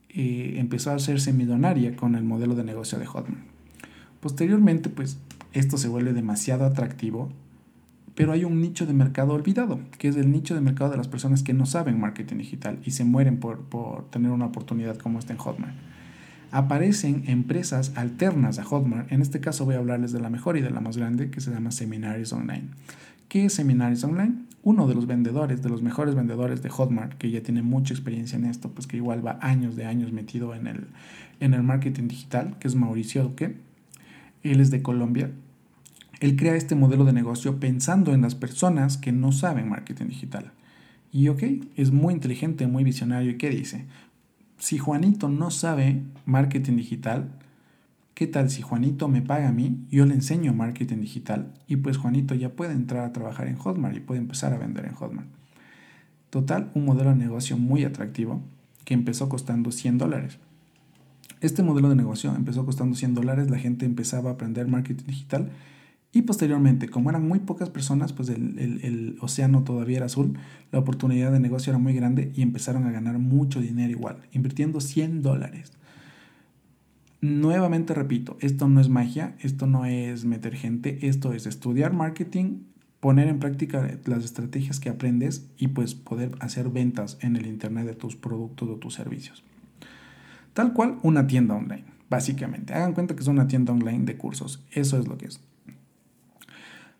eh, 0.08 0.54
empezó 0.58 0.90
a 0.90 0.94
hacerse 0.94 1.32
millonaria 1.32 1.94
con 1.94 2.14
el 2.14 2.24
modelo 2.24 2.54
de 2.54 2.64
negocio 2.64 2.98
de 2.98 3.06
Hotmart. 3.06 3.44
Posteriormente, 4.20 4.88
pues 4.88 5.18
esto 5.52 5.78
se 5.78 5.88
vuelve 5.88 6.12
demasiado 6.12 6.64
atractivo, 6.64 7.30
pero 8.16 8.32
hay 8.32 8.44
un 8.44 8.60
nicho 8.60 8.86
de 8.86 8.94
mercado 8.94 9.34
olvidado, 9.34 9.78
que 9.98 10.08
es 10.08 10.16
el 10.16 10.32
nicho 10.32 10.54
de 10.54 10.62
mercado 10.62 10.90
de 10.90 10.96
las 10.96 11.06
personas 11.06 11.42
que 11.42 11.52
no 11.52 11.66
saben 11.66 12.00
marketing 12.00 12.38
digital 12.38 12.78
y 12.82 12.92
se 12.92 13.04
mueren 13.04 13.38
por, 13.38 13.60
por 13.60 14.10
tener 14.10 14.32
una 14.32 14.46
oportunidad 14.46 14.96
como 14.96 15.18
esta 15.18 15.34
en 15.34 15.38
Hotmart. 15.38 15.74
Aparecen 16.50 17.24
empresas 17.26 17.92
alternas 17.94 18.58
a 18.58 18.64
Hotmart, 18.64 19.12
en 19.12 19.20
este 19.20 19.40
caso 19.40 19.66
voy 19.66 19.74
a 19.74 19.78
hablarles 19.78 20.12
de 20.12 20.20
la 20.20 20.30
mejor 20.30 20.56
y 20.56 20.62
de 20.62 20.70
la 20.70 20.80
más 20.80 20.96
grande, 20.96 21.30
que 21.30 21.42
se 21.42 21.50
llama 21.50 21.70
Seminaries 21.70 22.32
Online. 22.32 22.70
¿Qué 23.28 23.44
es 23.44 23.52
Seminaries 23.52 24.02
Online? 24.02 24.34
Uno 24.62 24.88
de 24.88 24.94
los 24.94 25.06
vendedores, 25.06 25.62
de 25.62 25.68
los 25.68 25.82
mejores 25.82 26.14
vendedores 26.14 26.62
de 26.62 26.70
Hotmart, 26.70 27.18
que 27.18 27.30
ya 27.30 27.42
tiene 27.42 27.60
mucha 27.60 27.92
experiencia 27.92 28.38
en 28.38 28.46
esto, 28.46 28.70
pues 28.70 28.86
que 28.86 28.96
igual 28.96 29.24
va 29.24 29.38
años 29.42 29.76
de 29.76 29.84
años 29.84 30.12
metido 30.12 30.54
en 30.54 30.68
el, 30.68 30.86
en 31.40 31.52
el 31.52 31.62
marketing 31.62 32.08
digital, 32.08 32.56
que 32.60 32.66
es 32.66 32.76
Mauricio 32.76 33.24
Duque. 33.24 33.56
Él 34.42 34.60
es 34.60 34.70
de 34.70 34.80
Colombia. 34.80 35.30
Él 36.20 36.36
crea 36.36 36.56
este 36.56 36.74
modelo 36.74 37.04
de 37.04 37.12
negocio 37.12 37.60
pensando 37.60 38.14
en 38.14 38.22
las 38.22 38.34
personas 38.34 38.96
que 38.96 39.12
no 39.12 39.32
saben 39.32 39.68
marketing 39.68 40.06
digital. 40.06 40.52
Y 41.12 41.28
ok, 41.28 41.42
es 41.76 41.92
muy 41.92 42.14
inteligente, 42.14 42.66
muy 42.66 42.84
visionario. 42.84 43.30
¿Y 43.30 43.38
qué 43.38 43.50
dice? 43.50 43.86
Si 44.58 44.78
Juanito 44.78 45.28
no 45.28 45.50
sabe 45.50 46.02
marketing 46.24 46.76
digital, 46.76 47.30
¿Qué 48.16 48.26
tal 48.26 48.48
si 48.48 48.62
Juanito 48.62 49.08
me 49.08 49.20
paga 49.20 49.48
a 49.48 49.52
mí? 49.52 49.84
Yo 49.90 50.06
le 50.06 50.14
enseño 50.14 50.54
marketing 50.54 51.02
digital 51.02 51.52
y 51.68 51.76
pues 51.76 51.98
Juanito 51.98 52.34
ya 52.34 52.48
puede 52.48 52.72
entrar 52.72 53.04
a 53.04 53.12
trabajar 53.12 53.46
en 53.46 53.56
Hotmart 53.56 53.94
y 53.94 54.00
puede 54.00 54.20
empezar 54.20 54.54
a 54.54 54.58
vender 54.58 54.86
en 54.86 54.94
Hotmart. 54.94 55.28
Total, 56.30 56.70
un 56.72 56.86
modelo 56.86 57.10
de 57.10 57.16
negocio 57.16 57.58
muy 57.58 57.84
atractivo 57.84 58.40
que 58.86 58.94
empezó 58.94 59.28
costando 59.28 59.70
100 59.70 59.98
dólares. 59.98 60.38
Este 61.42 61.62
modelo 61.62 61.90
de 61.90 61.94
negocio 61.94 62.34
empezó 62.34 62.64
costando 62.64 62.96
100 62.96 63.12
dólares, 63.12 63.50
la 63.50 63.58
gente 63.58 63.84
empezaba 63.84 64.30
a 64.30 64.32
aprender 64.32 64.66
marketing 64.66 65.04
digital 65.04 65.50
y 66.16 66.22
posteriormente, 66.22 66.88
como 66.88 67.10
eran 67.10 67.28
muy 67.28 67.40
pocas 67.40 67.68
personas, 67.68 68.14
pues 68.14 68.30
el, 68.30 68.58
el, 68.58 69.18
océano 69.20 69.64
todavía 69.64 69.98
era 69.98 70.06
azul, 70.06 70.38
la 70.72 70.78
oportunidad 70.78 71.30
de 71.30 71.40
negocio 71.40 71.72
era 71.72 71.78
muy 71.78 71.92
grande 71.92 72.32
y 72.34 72.40
empezaron 72.40 72.86
a 72.86 72.90
ganar 72.90 73.18
mucho 73.18 73.60
dinero 73.60 73.90
igual, 73.90 74.22
invirtiendo 74.32 74.80
100 74.80 75.20
dólares. 75.20 75.74
Nuevamente 77.20 77.92
repito, 77.92 78.38
esto 78.40 78.66
no 78.66 78.80
es 78.80 78.88
magia, 78.88 79.36
esto 79.40 79.66
no 79.66 79.84
es 79.84 80.24
meter 80.24 80.56
gente, 80.56 81.06
esto 81.06 81.34
es 81.34 81.44
estudiar 81.44 81.92
marketing, 81.92 82.60
poner 83.00 83.28
en 83.28 83.38
práctica 83.38 83.86
las 84.06 84.24
estrategias 84.24 84.80
que 84.80 84.88
aprendes 84.88 85.50
y 85.58 85.68
pues 85.68 85.94
poder 85.94 86.30
hacer 86.40 86.70
ventas 86.70 87.18
en 87.20 87.36
el 87.36 87.46
Internet 87.46 87.84
de 87.84 87.94
tus 87.94 88.16
productos 88.16 88.70
o 88.70 88.76
tus 88.76 88.94
servicios. 88.94 89.44
Tal 90.54 90.72
cual 90.72 90.96
una 91.02 91.26
tienda 91.26 91.56
online, 91.56 91.84
básicamente. 92.08 92.72
Hagan 92.72 92.94
cuenta 92.94 93.14
que 93.14 93.20
es 93.20 93.28
una 93.28 93.48
tienda 93.48 93.74
online 93.74 94.06
de 94.06 94.16
cursos, 94.16 94.64
eso 94.70 94.98
es 94.98 95.06
lo 95.06 95.18
que 95.18 95.26
es. 95.26 95.45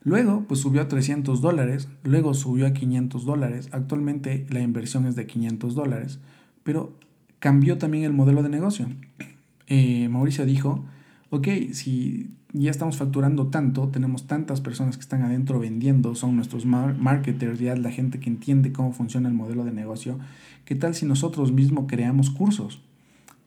Luego, 0.07 0.45
pues 0.47 0.61
subió 0.61 0.83
a 0.83 0.87
300 0.87 1.41
dólares, 1.41 1.89
luego 2.05 2.33
subió 2.33 2.69
a 2.69 2.73
500 2.73 3.25
dólares, 3.25 3.69
actualmente 3.73 4.47
la 4.51 4.61
inversión 4.61 5.05
es 5.05 5.17
de 5.17 5.27
500 5.27 5.75
dólares, 5.75 6.21
pero 6.63 6.93
cambió 7.41 7.77
también 7.77 8.05
el 8.05 8.13
modelo 8.13 8.45
de 8.45 8.49
negocio. 8.49 8.87
Eh, 9.67 10.09
Mauricio 10.09 10.47
dijo, 10.47 10.85
ok, 11.31 11.49
si 11.73 12.31
ya 12.53 12.71
estamos 12.71 12.99
facturando 12.99 13.49
tanto, 13.49 13.89
tenemos 13.89 14.29
tantas 14.29 14.61
personas 14.61 14.97
que 14.97 15.01
están 15.01 15.23
adentro 15.23 15.59
vendiendo, 15.59 16.15
son 16.15 16.37
nuestros 16.37 16.67
marketers, 16.67 17.59
ya 17.59 17.75
la 17.75 17.91
gente 17.91 18.21
que 18.21 18.31
entiende 18.31 18.71
cómo 18.71 18.93
funciona 18.93 19.29
el 19.29 19.35
modelo 19.35 19.65
de 19.65 19.73
negocio, 19.73 20.21
¿qué 20.67 20.77
tal 20.77 20.95
si 20.95 21.05
nosotros 21.05 21.51
mismos 21.51 21.87
creamos 21.89 22.31
cursos? 22.31 22.81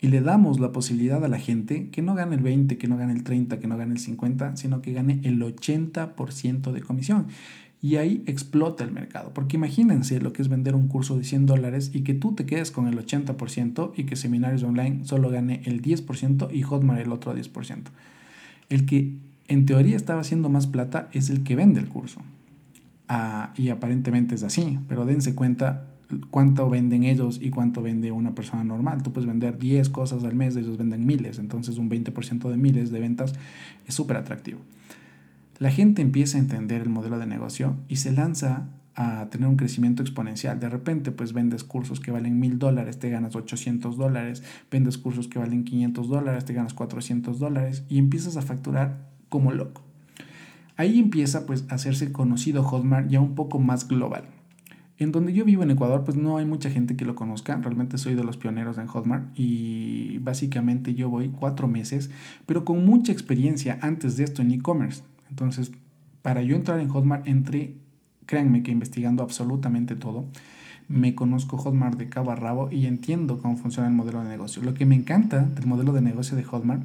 Y 0.02 0.08
le 0.08 0.22
damos 0.22 0.60
la 0.60 0.72
posibilidad 0.72 1.24
a 1.24 1.28
la 1.28 1.40
gente 1.40 1.90
que 1.90 2.02
no 2.02 2.16
gane 2.16 2.36
el 2.36 2.42
20, 2.42 2.78
que 2.78 2.88
no 2.88 2.98
gane 2.98 3.14
el 3.14 3.24
30, 3.24 3.60
que 3.60 3.68
no 3.68 3.78
gane 3.78 3.94
el 3.94 4.00
50, 4.00 4.56
sino 4.56 4.82
que 4.82 4.94
gane 4.94 5.20
el 5.24 5.42
80% 5.42 6.72
de 6.72 6.82
comisión. 6.82 7.28
Y 7.82 7.96
ahí 7.96 8.24
explota 8.26 8.84
el 8.84 8.92
mercado. 8.92 9.34
Porque 9.34 9.58
imagínense 9.58 10.20
lo 10.20 10.32
que 10.32 10.42
es 10.42 10.48
vender 10.48 10.76
un 10.76 10.88
curso 10.88 11.18
de 11.18 11.24
100 11.24 11.46
dólares 11.46 11.92
y 11.94 12.02
que 12.02 12.14
tú 12.14 12.34
te 12.34 12.46
quedes 12.46 12.72
con 12.72 12.88
el 12.88 12.98
80% 12.98 13.92
y 13.96 14.04
que 14.06 14.16
Seminarios 14.16 14.64
Online 14.64 15.06
solo 15.06 15.30
gane 15.30 15.62
el 15.66 15.82
10% 15.82 16.54
y 16.54 16.62
Hotmart 16.62 17.02
el 17.02 17.12
otro 17.12 17.36
10%. 17.36 17.84
El 18.70 18.86
que 18.86 19.14
en 19.48 19.66
teoría 19.66 19.96
estaba 19.96 20.22
haciendo 20.22 20.50
más 20.50 20.68
plata 20.68 21.10
es 21.12 21.30
el 21.30 21.44
que 21.44 21.56
vende 21.56 21.80
el 21.80 21.90
curso. 21.90 22.22
Ah, 23.08 23.54
y 23.58 23.70
aparentemente 23.70 24.36
es 24.36 24.44
así, 24.44 24.78
pero 24.88 25.06
dense 25.06 25.34
cuenta 25.34 25.89
cuánto 26.30 26.70
venden 26.70 27.04
ellos 27.04 27.40
y 27.42 27.50
cuánto 27.50 27.82
vende 27.82 28.12
una 28.12 28.36
persona 28.36 28.64
normal. 28.64 29.04
Tú 29.04 29.14
puedes 29.14 29.28
vender 29.28 29.58
10 29.58 29.90
cosas 29.90 30.24
al 30.24 30.36
mes, 30.36 30.56
ellos 30.56 30.78
venden 30.78 31.06
miles, 31.06 31.40
entonces 31.40 31.78
un 31.78 31.90
20% 31.90 32.50
de 32.50 32.58
miles 32.58 32.92
de 32.92 33.00
ventas 33.00 33.34
es 33.88 33.94
súper 33.94 34.18
atractivo 34.18 34.60
la 35.60 35.72
gente 35.72 36.02
empieza 36.02 36.38
a 36.38 36.42
entender 36.42 36.82
el 36.82 36.90
modelo 36.90 37.20
de 37.20 37.28
negocio 37.28 37.76
y 37.90 37.98
se 37.98 38.14
lanza 38.14 38.70
a 38.96 39.30
tener 39.30 39.48
un 39.48 39.58
crecimiento 39.58 40.02
exponencial. 40.02 40.60
De 40.60 40.70
repente, 40.70 41.12
pues 41.12 41.34
vendes 41.34 41.64
cursos 41.64 42.00
que 42.00 42.12
valen 42.12 42.40
mil 42.40 42.60
dólares, 42.60 42.98
te 42.98 43.10
ganas 43.10 43.36
800 43.36 43.98
dólares, 43.98 44.42
vendes 44.72 44.98
cursos 44.98 45.28
que 45.28 45.38
valen 45.38 45.66
500 45.66 46.08
dólares, 46.08 46.46
te 46.46 46.54
ganas 46.54 46.74
400 46.74 47.40
dólares 47.40 47.84
y 47.90 47.98
empiezas 47.98 48.38
a 48.38 48.42
facturar 48.42 49.10
como 49.28 49.52
loco. 49.52 49.84
Ahí 50.78 50.98
empieza 50.98 51.46
pues 51.46 51.66
a 51.70 51.76
hacerse 51.76 52.14
conocido 52.14 52.64
Hotmart 52.64 53.10
ya 53.10 53.20
un 53.20 53.36
poco 53.36 53.60
más 53.60 53.88
global. 53.88 54.24
En 55.00 55.14
donde 55.14 55.32
yo 55.32 55.46
vivo 55.46 55.64
en 55.64 55.72
Ecuador, 55.72 56.04
pues 56.04 56.18
no 56.18 56.38
hay 56.38 56.46
mucha 56.46 56.70
gente 56.70 56.98
que 56.98 57.06
lo 57.06 57.16
conozca. 57.16 57.56
Realmente 57.56 57.98
soy 57.98 58.16
de 58.16 58.24
los 58.26 58.36
pioneros 58.36 58.78
en 58.78 58.88
Hotmart 58.88 59.28
y 59.34 60.18
básicamente 60.20 60.94
yo 60.94 61.10
voy 61.10 61.30
cuatro 61.30 61.70
meses, 61.70 62.12
pero 62.46 62.66
con 62.66 62.86
mucha 62.86 63.14
experiencia 63.14 63.80
antes 63.82 64.18
de 64.18 64.26
esto 64.26 64.42
en 64.42 64.52
e-commerce. 64.52 65.04
Entonces, 65.30 65.72
para 66.22 66.42
yo 66.42 66.58
entrar 66.58 66.82
en 66.82 66.90
Hotmart, 66.90 67.26
entré, 67.28 67.76
créanme 68.26 68.62
que 68.62 68.72
investigando 68.72 69.24
absolutamente 69.24 69.96
todo. 69.96 70.26
Me 70.90 71.16
conozco 71.16 71.58
Hotmart 71.58 71.98
de 71.98 72.10
cabo 72.10 72.32
a 72.32 72.36
rabo 72.36 72.70
y 72.70 72.86
entiendo 72.86 73.40
cómo 73.40 73.56
funciona 73.56 73.88
el 73.88 73.96
modelo 73.96 74.22
de 74.22 74.28
negocio. 74.28 74.62
Lo 74.64 74.74
que 74.74 74.86
me 74.86 74.96
encanta 74.96 75.46
del 75.46 75.66
modelo 75.66 75.94
de 75.94 76.02
negocio 76.02 76.36
de 76.36 76.44
Hotmart 76.44 76.84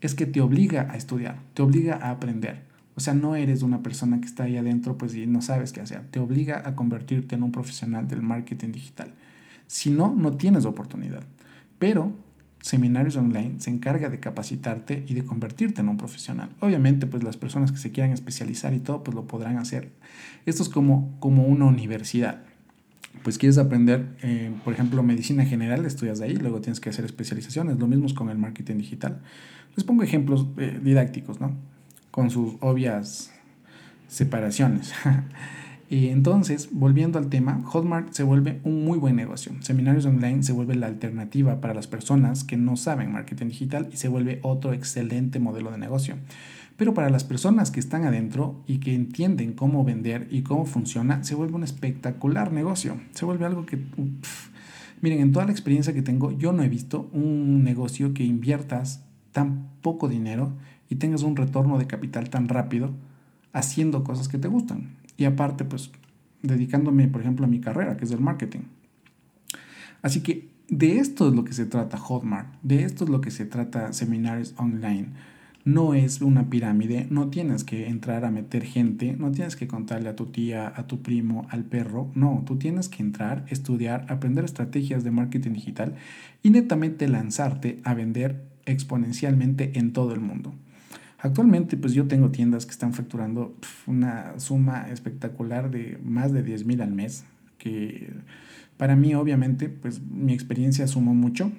es 0.00 0.14
que 0.14 0.26
te 0.26 0.40
obliga 0.40 0.88
a 0.92 0.96
estudiar, 0.96 1.40
te 1.54 1.62
obliga 1.62 1.98
a 2.00 2.10
aprender. 2.10 2.65
O 2.96 3.00
sea, 3.00 3.14
no 3.14 3.36
eres 3.36 3.62
una 3.62 3.82
persona 3.82 4.20
que 4.20 4.26
está 4.26 4.44
ahí 4.44 4.56
adentro 4.56 4.96
pues 4.96 5.14
y 5.14 5.26
no 5.26 5.42
sabes 5.42 5.72
qué 5.72 5.80
hacer. 5.80 6.02
Te 6.10 6.18
obliga 6.18 6.62
a 6.66 6.74
convertirte 6.74 7.34
en 7.34 7.42
un 7.42 7.52
profesional 7.52 8.08
del 8.08 8.22
marketing 8.22 8.72
digital. 8.72 9.12
Si 9.66 9.90
no, 9.90 10.14
no 10.14 10.36
tienes 10.36 10.64
oportunidad. 10.64 11.22
Pero 11.78 12.12
Seminarios 12.66 13.14
Online 13.16 13.60
se 13.60 13.70
encarga 13.70 14.08
de 14.08 14.18
capacitarte 14.18 15.04
y 15.06 15.14
de 15.14 15.24
convertirte 15.24 15.82
en 15.82 15.88
un 15.88 15.98
profesional. 15.98 16.48
Obviamente, 16.60 17.06
pues 17.06 17.22
las 17.22 17.36
personas 17.36 17.70
que 17.70 17.78
se 17.78 17.92
quieran 17.92 18.12
especializar 18.12 18.74
y 18.74 18.80
todo, 18.80 19.04
pues 19.04 19.14
lo 19.14 19.26
podrán 19.26 19.58
hacer. 19.58 19.92
Esto 20.46 20.62
es 20.62 20.68
como, 20.68 21.16
como 21.20 21.44
una 21.44 21.66
universidad. 21.66 22.42
Pues 23.22 23.38
quieres 23.38 23.58
aprender, 23.58 24.16
eh, 24.22 24.52
por 24.64 24.72
ejemplo, 24.72 25.02
medicina 25.02 25.44
general, 25.44 25.84
estudias 25.84 26.18
de 26.18 26.26
ahí, 26.26 26.34
luego 26.34 26.60
tienes 26.60 26.80
que 26.80 26.90
hacer 26.90 27.04
especializaciones. 27.04 27.78
Lo 27.78 27.86
mismo 27.86 28.12
con 28.14 28.30
el 28.30 28.38
marketing 28.38 28.78
digital. 28.78 29.20
Les 29.76 29.84
pongo 29.84 30.02
ejemplos 30.02 30.46
eh, 30.56 30.80
didácticos, 30.82 31.40
¿no? 31.40 31.54
Con 32.16 32.30
sus 32.30 32.54
obvias 32.60 33.30
separaciones. 34.08 34.92
Y 35.88 36.08
entonces, 36.08 36.70
volviendo 36.72 37.16
al 37.16 37.28
tema, 37.28 37.62
Hotmart 37.64 38.12
se 38.12 38.24
vuelve 38.24 38.60
un 38.64 38.84
muy 38.84 38.98
buen 38.98 39.14
negocio. 39.14 39.52
Seminarios 39.60 40.04
online 40.04 40.42
se 40.42 40.52
vuelve 40.52 40.74
la 40.74 40.88
alternativa 40.88 41.60
para 41.60 41.74
las 41.74 41.86
personas 41.86 42.42
que 42.42 42.56
no 42.56 42.76
saben 42.76 43.12
marketing 43.12 43.46
digital 43.46 43.88
y 43.92 43.96
se 43.96 44.08
vuelve 44.08 44.40
otro 44.42 44.72
excelente 44.72 45.38
modelo 45.38 45.70
de 45.70 45.78
negocio. 45.78 46.16
Pero 46.76 46.92
para 46.92 47.08
las 47.08 47.22
personas 47.22 47.70
que 47.70 47.78
están 47.78 48.04
adentro 48.04 48.64
y 48.66 48.78
que 48.78 48.94
entienden 48.94 49.52
cómo 49.52 49.84
vender 49.84 50.26
y 50.28 50.42
cómo 50.42 50.66
funciona, 50.66 51.22
se 51.22 51.36
vuelve 51.36 51.54
un 51.54 51.62
espectacular 51.62 52.52
negocio. 52.52 53.00
Se 53.12 53.24
vuelve 53.24 53.46
algo 53.46 53.64
que... 53.64 53.78
Miren, 55.00 55.20
en 55.20 55.30
toda 55.30 55.44
la 55.44 55.52
experiencia 55.52 55.94
que 55.94 56.02
tengo, 56.02 56.32
yo 56.32 56.52
no 56.52 56.64
he 56.64 56.68
visto 56.68 57.08
un 57.12 57.62
negocio 57.62 58.12
que 58.12 58.24
inviertas 58.24 59.04
tan 59.30 59.68
poco 59.82 60.08
dinero 60.08 60.54
y 60.88 60.96
tengas 60.96 61.22
un 61.22 61.36
retorno 61.36 61.78
de 61.78 61.86
capital 61.86 62.30
tan 62.30 62.48
rápido 62.48 62.90
haciendo 63.52 64.04
cosas 64.04 64.28
que 64.28 64.38
te 64.38 64.48
gustan 64.48 64.96
y 65.16 65.24
aparte 65.24 65.64
pues 65.64 65.90
dedicándome 66.42 67.08
por 67.08 67.20
ejemplo 67.20 67.46
a 67.46 67.48
mi 67.48 67.60
carrera 67.60 67.96
que 67.96 68.04
es 68.04 68.10
el 68.10 68.20
marketing. 68.20 68.60
Así 70.02 70.20
que 70.20 70.48
de 70.68 70.98
esto 70.98 71.28
es 71.28 71.34
lo 71.34 71.44
que 71.44 71.52
se 71.52 71.66
trata 71.66 71.98
Hotmart, 71.98 72.48
de 72.62 72.84
esto 72.84 73.04
es 73.04 73.10
lo 73.10 73.20
que 73.20 73.30
se 73.30 73.46
trata 73.46 73.92
Seminarios 73.92 74.54
Online. 74.56 75.08
No 75.64 75.94
es 75.94 76.20
una 76.20 76.48
pirámide, 76.48 77.08
no 77.10 77.28
tienes 77.28 77.64
que 77.64 77.88
entrar 77.88 78.24
a 78.24 78.30
meter 78.30 78.64
gente, 78.64 79.16
no 79.18 79.32
tienes 79.32 79.56
que 79.56 79.66
contarle 79.66 80.08
a 80.08 80.14
tu 80.14 80.26
tía, 80.26 80.72
a 80.74 80.86
tu 80.86 81.02
primo, 81.02 81.46
al 81.50 81.64
perro, 81.64 82.10
no, 82.14 82.44
tú 82.46 82.56
tienes 82.56 82.88
que 82.88 83.02
entrar, 83.02 83.44
estudiar, 83.48 84.06
aprender 84.08 84.44
estrategias 84.44 85.02
de 85.02 85.10
marketing 85.10 85.52
digital 85.52 85.96
y 86.42 86.50
netamente 86.50 87.08
lanzarte 87.08 87.80
a 87.82 87.94
vender 87.94 88.44
exponencialmente 88.64 89.76
en 89.76 89.92
todo 89.92 90.14
el 90.14 90.20
mundo. 90.20 90.54
Actualmente, 91.26 91.76
pues 91.76 91.92
yo 91.92 92.06
tengo 92.06 92.30
tiendas 92.30 92.66
que 92.66 92.70
están 92.70 92.94
facturando 92.94 93.56
una 93.88 94.38
suma 94.38 94.88
espectacular 94.90 95.72
de 95.72 95.98
más 96.04 96.32
de 96.32 96.44
10 96.44 96.66
mil 96.66 96.80
al 96.80 96.92
mes, 96.92 97.24
que 97.58 98.12
para 98.76 98.94
mí, 98.94 99.12
obviamente, 99.14 99.68
pues 99.68 100.00
mi 100.00 100.32
experiencia 100.32 100.86
sumó 100.86 101.14
mucho. 101.14 101.50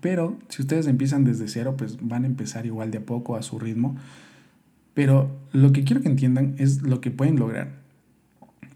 Pero 0.00 0.38
si 0.48 0.62
ustedes 0.62 0.86
empiezan 0.86 1.24
desde 1.24 1.46
cero, 1.48 1.74
pues 1.76 1.98
van 2.00 2.24
a 2.24 2.26
empezar 2.26 2.64
igual 2.64 2.90
de 2.90 2.98
a 2.98 3.04
poco 3.04 3.36
a 3.36 3.42
su 3.42 3.58
ritmo. 3.58 3.96
Pero 4.94 5.30
lo 5.52 5.72
que 5.72 5.84
quiero 5.84 6.00
que 6.00 6.08
entiendan 6.08 6.54
es 6.56 6.80
lo 6.80 7.02
que 7.02 7.10
pueden 7.10 7.38
lograr. 7.38 7.79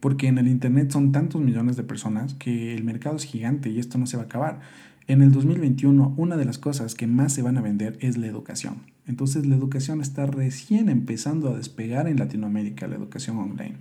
Porque 0.05 0.29
en 0.29 0.37
el 0.37 0.49
Internet 0.49 0.91
son 0.91 1.13
tantos 1.13 1.41
millones 1.41 1.77
de 1.79 1.83
personas 1.83 2.35
que 2.35 2.75
el 2.75 2.85
mercado 2.85 3.17
es 3.17 3.25
gigante 3.25 3.71
y 3.71 3.79
esto 3.79 3.97
no 3.97 4.05
se 4.05 4.19
va 4.19 4.25
a 4.25 4.27
acabar. 4.27 4.61
En 5.07 5.23
el 5.23 5.33
2021, 5.33 6.13
una 6.19 6.37
de 6.37 6.45
las 6.45 6.59
cosas 6.59 6.95
que 6.95 7.07
más 7.07 7.33
se 7.33 7.41
van 7.41 7.57
a 7.57 7.63
vender 7.63 7.97
es 8.03 8.19
la 8.19 8.27
educación. 8.27 8.83
Entonces, 9.07 9.47
la 9.47 9.57
educación 9.57 10.03
está 10.03 10.27
recién 10.27 10.91
empezando 10.91 11.49
a 11.49 11.57
despegar 11.57 12.07
en 12.07 12.19
Latinoamérica, 12.19 12.87
la 12.87 12.97
educación 12.97 13.39
online. 13.39 13.77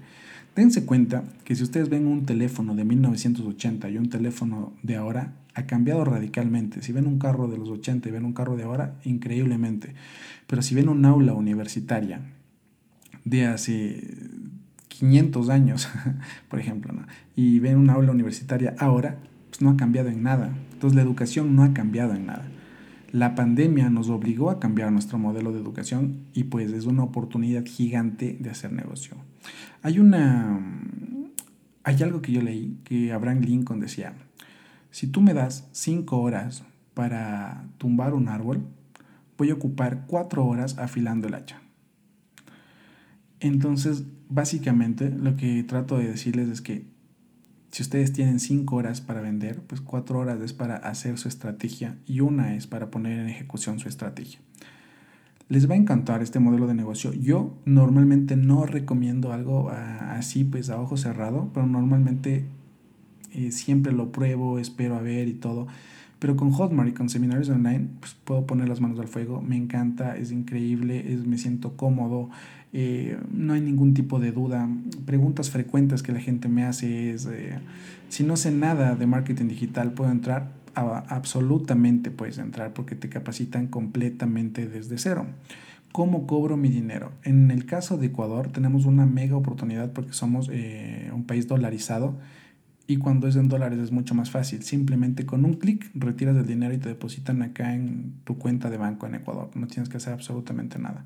Dense 0.56 0.86
cuenta 0.86 1.26
que 1.44 1.58
si 1.58 1.64
ustedes 1.64 1.90
ven 1.90 2.08
un 2.08 2.26
teléfono 2.26 2.74
de 2.74 2.86
1980 2.86 3.90
y 3.90 3.98
un 3.98 4.08
teléfono 4.08 4.72
de 4.82 4.96
ahora, 4.96 5.34
ha 5.56 5.66
cambiado 5.66 6.06
radicalmente. 6.06 6.84
Si 6.84 6.94
ven 6.94 7.06
un 7.06 7.20
carro 7.20 7.50
de 7.50 7.58
los 7.58 7.68
80 7.68 8.08
y 8.08 8.12
ven 8.14 8.24
un 8.24 8.32
carro 8.32 8.56
de 8.56 8.64
ahora, 8.64 8.96
increíblemente. 9.04 9.94
Pero 10.48 10.62
si 10.62 10.74
ven 10.74 10.88
un 10.88 11.04
aula 11.04 11.34
universitaria 11.34 12.22
de 13.26 13.46
hace 13.46 14.08
500 15.04 15.50
años, 15.50 15.90
por 16.50 16.62
ejemplo, 16.62 16.94
y 17.36 17.60
ven 17.60 17.78
un 17.78 17.90
aula 17.90 18.14
universitaria 18.14 18.74
ahora, 18.80 19.18
pues 19.50 19.62
no 19.62 19.70
ha 19.70 19.76
cambiado 19.76 20.08
en 20.08 20.24
nada. 20.24 20.56
Entonces 20.72 20.96
la 20.96 21.02
educación 21.02 21.58
no 21.58 21.64
ha 21.64 21.74
cambiado 21.74 22.14
en 22.14 22.26
nada. 22.26 22.48
La 23.12 23.36
pandemia 23.36 23.90
nos 23.90 24.08
obligó 24.08 24.50
a 24.50 24.62
cambiar 24.62 24.94
nuestro 24.94 25.20
modelo 25.20 25.52
de 25.52 25.60
educación 25.60 26.20
y 26.34 26.46
pues 26.46 26.72
es 26.72 26.86
una 26.86 27.04
oportunidad 27.04 27.66
gigante 27.66 28.38
de 28.40 28.50
hacer 28.50 28.72
negocio. 28.72 29.18
Hay 29.82 30.00
una 30.00 30.62
hay 31.84 32.02
algo 32.02 32.22
que 32.22 32.32
yo 32.32 32.42
leí 32.42 32.80
que 32.86 33.12
Abraham 33.12 33.42
Lincoln 33.42 33.82
decía, 33.82 34.14
si 34.90 35.08
tú 35.08 35.20
me 35.20 35.34
das 35.34 35.68
cinco 35.74 36.22
horas 36.22 36.64
para 36.94 37.66
tumbar 37.78 38.14
un 38.14 38.30
árbol, 38.30 38.62
voy 39.38 39.50
a 39.50 39.56
ocupar 39.56 40.06
cuatro 40.08 40.46
horas 40.46 40.78
afilando 40.78 41.28
el 41.28 41.34
hacha. 41.34 41.60
Entonces, 43.42 44.06
básicamente 44.34 45.10
lo 45.10 45.36
que 45.36 45.64
trato 45.64 45.98
de 45.98 46.08
decirles 46.08 46.50
es 46.50 46.62
que 46.62 46.86
si 47.72 47.82
ustedes 47.82 48.14
tienen 48.14 48.40
cinco 48.40 48.76
horas 48.76 49.02
para 49.02 49.22
vender, 49.22 49.62
pues 49.62 49.82
cuatro 49.82 50.20
horas 50.20 50.40
es 50.42 50.54
para 50.54 50.76
hacer 50.76 51.18
su 51.18 51.28
estrategia 51.28 51.98
y 52.06 52.20
una 52.20 52.56
es 52.56 52.68
para 52.68 52.92
poner 52.92 53.20
en 53.20 53.30
ejecución 53.30 53.80
su 53.80 53.90
estrategia. 53.90 54.40
Les 55.50 55.70
va 55.70 55.74
a 55.74 55.78
encantar 55.78 56.22
este 56.22 56.40
modelo 56.40 56.68
de 56.68 56.74
negocio. 56.74 57.14
Yo 57.14 57.58
normalmente 57.66 58.36
no 58.36 58.66
recomiendo 58.66 59.34
algo 59.34 59.70
ah, 59.72 60.16
así, 60.16 60.44
pues 60.44 60.70
a 60.70 60.80
ojo 60.80 60.98
cerrado, 60.98 61.50
pero 61.54 61.66
normalmente 61.66 62.46
eh, 63.34 63.52
siempre 63.52 63.92
lo 63.92 64.12
pruebo, 64.12 64.60
espero 64.60 64.96
a 64.96 65.02
ver 65.02 65.28
y 65.28 65.34
todo. 65.34 65.68
Pero 66.20 66.38
con 66.38 66.52
Hotmart 66.52 66.90
y 66.90 66.94
con 66.94 67.10
seminarios 67.10 67.50
online, 67.50 67.90
pues 68.00 68.16
puedo 68.24 68.46
poner 68.46 68.70
las 68.70 68.80
manos 68.80 69.00
al 69.00 69.08
fuego. 69.08 69.42
Me 69.42 69.58
encanta, 69.58 70.16
es 70.16 70.32
increíble, 70.32 71.12
es, 71.12 71.26
me 71.26 71.38
siento 71.38 71.76
cómodo. 71.76 72.30
Eh, 72.74 73.18
no 73.32 73.54
hay 73.54 73.62
ningún 73.62 73.94
tipo 73.94 74.20
de 74.20 74.32
duda. 74.32 74.68
Preguntas 75.06 75.52
frecuentes 75.52 76.02
que 76.02 76.12
la 76.12 76.20
gente 76.20 76.50
me 76.50 76.66
hace 76.66 77.12
es, 77.12 77.28
eh, 77.28 77.60
si 78.10 78.24
no 78.24 78.36
sé 78.36 78.52
nada 78.52 78.96
de 78.96 79.06
marketing 79.06 79.48
digital, 79.48 79.94
¿puedo 79.94 80.12
entrar? 80.12 80.64
absolutamente 80.76 82.10
puedes 82.10 82.40
entrar 82.40 82.74
porque 82.74 82.96
te 82.96 83.08
capacitan 83.08 83.68
completamente 83.68 84.68
desde 84.68 84.98
cero. 84.98 85.28
¿Cómo 85.92 86.26
cobro 86.26 86.58
mi 86.58 86.70
dinero? 86.70 87.12
En 87.24 87.52
el 87.52 87.68
caso 87.68 87.98
de 87.98 88.08
Ecuador 88.08 88.52
tenemos 88.52 88.86
una 88.86 89.06
mega 89.06 89.38
oportunidad 89.38 89.94
porque 89.94 90.14
somos 90.14 90.50
eh, 90.52 91.12
un 91.14 91.26
país 91.26 91.48
dolarizado 91.48 92.18
y 92.88 92.98
cuando 92.98 93.28
es 93.28 93.36
en 93.36 93.48
dólares 93.48 93.78
es 93.78 93.92
mucho 93.92 94.16
más 94.16 94.32
fácil. 94.32 94.64
Simplemente 94.64 95.28
con 95.28 95.46
un 95.46 95.54
clic 95.54 95.92
retiras 95.94 96.36
el 96.36 96.48
dinero 96.48 96.74
y 96.74 96.80
te 96.80 96.90
depositan 96.90 97.44
acá 97.44 97.76
en 97.76 98.16
tu 98.24 98.40
cuenta 98.40 98.72
de 98.72 98.78
banco 98.78 99.06
en 99.06 99.14
Ecuador. 99.14 99.52
No 99.54 99.68
tienes 99.68 99.90
que 99.90 99.98
hacer 99.98 100.14
absolutamente 100.14 100.80
nada. 100.80 101.06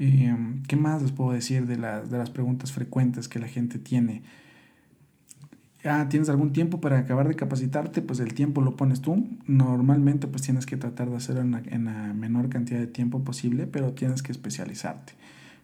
Em, 0.00 0.62
¿Qué 0.62 0.76
más 0.76 1.02
les 1.02 1.12
puedo 1.12 1.32
decir 1.32 1.66
de 1.66 1.76
las, 1.76 2.10
de 2.10 2.16
las 2.16 2.30
preguntas 2.30 2.72
frecuentes 2.72 3.28
que 3.28 3.38
la 3.38 3.48
gente 3.48 3.78
tiene? 3.78 4.22
Ah, 5.84 6.06
¿tienes 6.08 6.30
algún 6.30 6.54
tiempo 6.54 6.80
para 6.80 6.98
acabar 6.98 7.28
de 7.28 7.34
capacitarte? 7.34 8.00
Pues 8.00 8.18
el 8.20 8.32
tiempo 8.32 8.62
lo 8.62 8.76
pones 8.76 9.02
tú. 9.02 9.28
Normalmente 9.46 10.26
pues 10.26 10.42
tienes 10.42 10.64
que 10.64 10.78
tratar 10.78 11.10
de 11.10 11.16
hacerlo 11.16 11.42
en 11.42 11.84
la, 11.84 12.14
menor 12.14 12.48
cantidad 12.48 12.80
de 12.80 12.86
tiempo 12.86 13.22
posible, 13.22 13.66
pero 13.66 13.92
tienes 13.92 14.22
que 14.22 14.32
especializarte. 14.32 15.12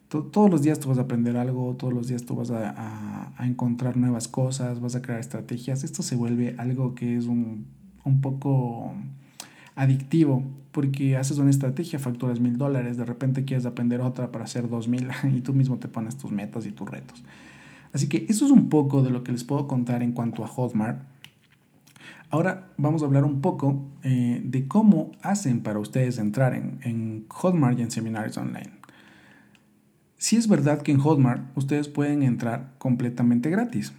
todos 0.09 0.51
los 0.51 0.61
días 0.63 0.81
tú 0.81 0.91
vas 0.91 0.99
a 0.99 1.03
aprender 1.03 1.39
algo, 1.39 1.75
todos 1.77 1.95
los 1.95 2.09
días 2.09 2.25
tú 2.27 2.37
vas 2.37 2.51
a, 2.51 3.33
a, 3.39 3.47
encontrar 3.47 3.97
nuevas 3.97 4.29
cosas, 4.29 4.81
vas 4.81 4.97
a 4.97 5.03
crear 5.03 5.19
estrategias. 5.19 5.83
Esto 5.83 6.03
se 6.03 6.15
vuelve 6.15 6.55
algo 6.59 6.95
que 6.95 7.17
es 7.17 7.25
un, 7.25 7.67
un 8.05 8.21
poco 8.21 8.95
adictivo 9.75 10.45
porque 10.77 11.17
haces 11.17 11.39
una 11.39 11.49
estrategia, 11.49 11.99
facturas 11.99 12.39
mil 12.39 12.59
dólares, 12.59 12.99
de 12.99 13.07
repente 13.07 13.47
quieres 13.47 13.65
aprender 13.65 14.03
otra 14.03 14.31
para 14.31 14.45
hacer 14.45 14.69
dos 14.69 14.89
mil 14.89 15.09
y 15.35 15.41
tú 15.41 15.55
mismo 15.55 15.79
te 15.79 15.89
pones 15.89 16.19
tus 16.19 16.31
metas 16.31 16.67
y 16.67 16.71
tus 16.71 16.87
retos. 16.87 17.25
Así 17.95 18.11
que 18.11 18.27
eso 18.29 18.45
es 18.45 18.51
un 18.51 18.69
poco 18.69 19.03
de 19.03 19.09
lo 19.09 19.25
que 19.25 19.33
les 19.33 19.43
puedo 19.43 19.67
contar 19.67 20.03
en 20.03 20.13
cuanto 20.13 20.45
a 20.45 20.49
Hotmart. 20.49 21.01
Ahora 22.29 22.69
vamos 22.77 23.03
a 23.03 23.07
hablar 23.07 23.25
un 23.25 23.41
poco 23.41 23.87
eh, 24.03 24.43
de 24.45 24.69
cómo 24.69 25.13
hacen 25.23 25.63
para 25.63 25.79
ustedes 25.79 26.19
entrar 26.19 26.53
en, 26.53 26.79
en 26.83 27.25
Hotmart 27.31 27.79
y 27.79 27.83
en 27.83 27.91
seminarios 27.91 28.37
online. 28.37 28.73
Si 30.19 30.37
es 30.37 30.47
verdad 30.47 30.83
que 30.83 30.93
en 30.93 30.99
Hotmart 30.99 31.57
ustedes 31.57 31.89
pueden 31.89 32.23
entrar 32.23 32.75
completamente 32.77 33.49
gratis, 33.49 33.95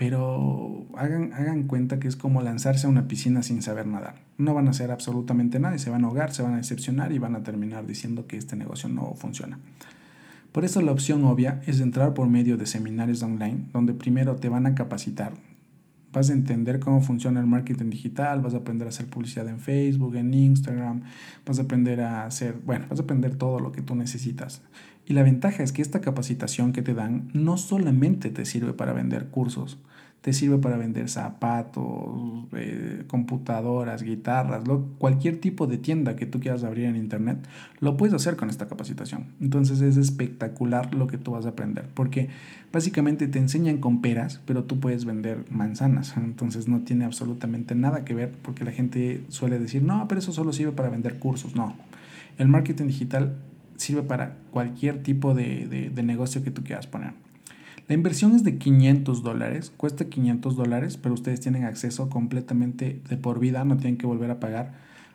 pero 0.00 0.86
hagan, 0.96 1.34
hagan 1.34 1.64
cuenta 1.64 2.00
que 2.00 2.08
es 2.08 2.16
como 2.16 2.40
lanzarse 2.40 2.86
a 2.86 2.88
una 2.88 3.06
piscina 3.06 3.42
sin 3.42 3.60
saber 3.60 3.86
nadar. 3.86 4.14
No 4.38 4.54
van 4.54 4.66
a 4.66 4.70
hacer 4.70 4.90
absolutamente 4.90 5.60
nada 5.60 5.76
y 5.76 5.78
se 5.78 5.90
van 5.90 6.04
a 6.04 6.06
ahogar, 6.06 6.32
se 6.32 6.40
van 6.42 6.54
a 6.54 6.56
decepcionar 6.56 7.12
y 7.12 7.18
van 7.18 7.36
a 7.36 7.42
terminar 7.42 7.86
diciendo 7.86 8.26
que 8.26 8.38
este 8.38 8.56
negocio 8.56 8.88
no 8.88 9.12
funciona. 9.14 9.58
Por 10.52 10.64
eso 10.64 10.80
la 10.80 10.92
opción 10.92 11.22
obvia 11.26 11.60
es 11.66 11.80
entrar 11.80 12.14
por 12.14 12.28
medio 12.28 12.56
de 12.56 12.64
seminarios 12.64 13.22
online, 13.22 13.66
donde 13.74 13.92
primero 13.92 14.36
te 14.36 14.48
van 14.48 14.64
a 14.64 14.74
capacitar. 14.74 15.34
Vas 16.14 16.30
a 16.30 16.32
entender 16.32 16.80
cómo 16.80 17.02
funciona 17.02 17.38
el 17.38 17.46
marketing 17.46 17.90
digital, 17.90 18.40
vas 18.40 18.54
a 18.54 18.58
aprender 18.58 18.86
a 18.86 18.88
hacer 18.88 19.04
publicidad 19.04 19.48
en 19.48 19.60
Facebook, 19.60 20.16
en 20.16 20.32
Instagram, 20.32 21.02
vas 21.44 21.58
a 21.58 21.62
aprender 21.62 22.00
a 22.00 22.24
hacer, 22.24 22.56
bueno, 22.64 22.86
vas 22.88 23.00
a 23.00 23.02
aprender 23.02 23.36
todo 23.36 23.60
lo 23.60 23.70
que 23.70 23.82
tú 23.82 23.94
necesitas. 23.94 24.62
Y 25.04 25.12
la 25.12 25.22
ventaja 25.22 25.62
es 25.62 25.72
que 25.72 25.82
esta 25.82 26.00
capacitación 26.00 26.72
que 26.72 26.80
te 26.80 26.94
dan 26.94 27.28
no 27.34 27.58
solamente 27.58 28.30
te 28.30 28.46
sirve 28.46 28.72
para 28.72 28.94
vender 28.94 29.26
cursos, 29.28 29.76
te 30.20 30.34
sirve 30.34 30.58
para 30.58 30.76
vender 30.76 31.08
zapatos, 31.08 32.44
eh, 32.52 33.04
computadoras, 33.06 34.02
guitarras, 34.02 34.64
cualquier 34.98 35.40
tipo 35.40 35.66
de 35.66 35.78
tienda 35.78 36.14
que 36.14 36.26
tú 36.26 36.40
quieras 36.40 36.62
abrir 36.62 36.84
en 36.84 36.96
internet, 36.96 37.38
lo 37.80 37.96
puedes 37.96 38.14
hacer 38.14 38.36
con 38.36 38.50
esta 38.50 38.68
capacitación. 38.68 39.26
Entonces 39.40 39.80
es 39.80 39.96
espectacular 39.96 40.94
lo 40.94 41.06
que 41.06 41.16
tú 41.16 41.32
vas 41.32 41.46
a 41.46 41.50
aprender, 41.50 41.86
porque 41.94 42.28
básicamente 42.70 43.28
te 43.28 43.38
enseñan 43.38 43.78
con 43.78 44.02
peras, 44.02 44.42
pero 44.44 44.64
tú 44.64 44.78
puedes 44.78 45.06
vender 45.06 45.44
manzanas. 45.50 46.14
Entonces 46.18 46.68
no 46.68 46.80
tiene 46.80 47.06
absolutamente 47.06 47.74
nada 47.74 48.04
que 48.04 48.12
ver, 48.12 48.32
porque 48.42 48.64
la 48.64 48.72
gente 48.72 49.24
suele 49.28 49.58
decir, 49.58 49.82
no, 49.82 50.06
pero 50.06 50.18
eso 50.18 50.32
solo 50.32 50.52
sirve 50.52 50.72
para 50.72 50.90
vender 50.90 51.18
cursos. 51.18 51.56
No, 51.56 51.74
el 52.36 52.48
marketing 52.48 52.88
digital 52.88 53.36
sirve 53.76 54.02
para 54.02 54.36
cualquier 54.50 55.02
tipo 55.02 55.32
de, 55.32 55.90
de 55.94 56.02
negocio 56.02 56.44
que 56.44 56.50
tú 56.50 56.62
quieras 56.62 56.86
poner. 56.86 57.14
La 57.90 57.94
inversión 57.94 58.36
es 58.36 58.44
de 58.44 58.56
500 58.56 59.24
dólares, 59.24 59.72
cuesta 59.76 60.04
500 60.04 60.54
dólares, 60.54 60.96
pero 60.96 61.12
ustedes 61.12 61.40
tienen 61.40 61.64
acceso 61.64 62.08
completamente 62.08 63.02
de 63.08 63.16
por 63.16 63.40
vida, 63.40 63.64
no 63.64 63.78
tienen 63.78 63.98
que 63.98 64.06
volver 64.06 64.30
a 64.30 64.38
pagar. 64.38 64.74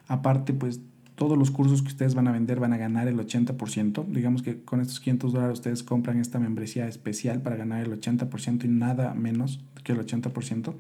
Aparte, 0.09 0.51
pues 0.51 0.81
todos 1.15 1.37
los 1.37 1.51
cursos 1.51 1.81
que 1.81 1.87
ustedes 1.87 2.15
van 2.15 2.27
a 2.27 2.33
vender 2.33 2.59
van 2.59 2.73
a 2.73 2.77
ganar 2.77 3.07
el 3.07 3.17
80%. 3.17 4.07
Digamos 4.07 4.41
que 4.41 4.61
con 4.61 4.81
estos 4.81 4.99
500 4.99 5.31
dólares 5.31 5.59
ustedes 5.59 5.83
compran 5.83 6.19
esta 6.19 6.37
membresía 6.37 6.85
especial 6.89 7.41
para 7.41 7.55
ganar 7.55 7.81
el 7.81 7.97
80% 7.97 8.65
y 8.65 8.67
nada 8.67 9.13
menos 9.13 9.63
que 9.85 9.93
el 9.93 10.05
80%. 10.05 10.73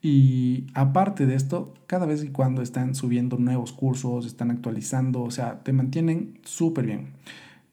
Y 0.00 0.64
aparte 0.72 1.26
de 1.26 1.34
esto, 1.34 1.74
cada 1.86 2.06
vez 2.06 2.24
y 2.24 2.28
cuando 2.28 2.62
están 2.62 2.94
subiendo 2.94 3.36
nuevos 3.36 3.72
cursos, 3.72 4.24
están 4.24 4.50
actualizando, 4.50 5.24
o 5.24 5.30
sea, 5.30 5.62
te 5.62 5.74
mantienen 5.74 6.38
súper 6.44 6.86
bien 6.86 7.08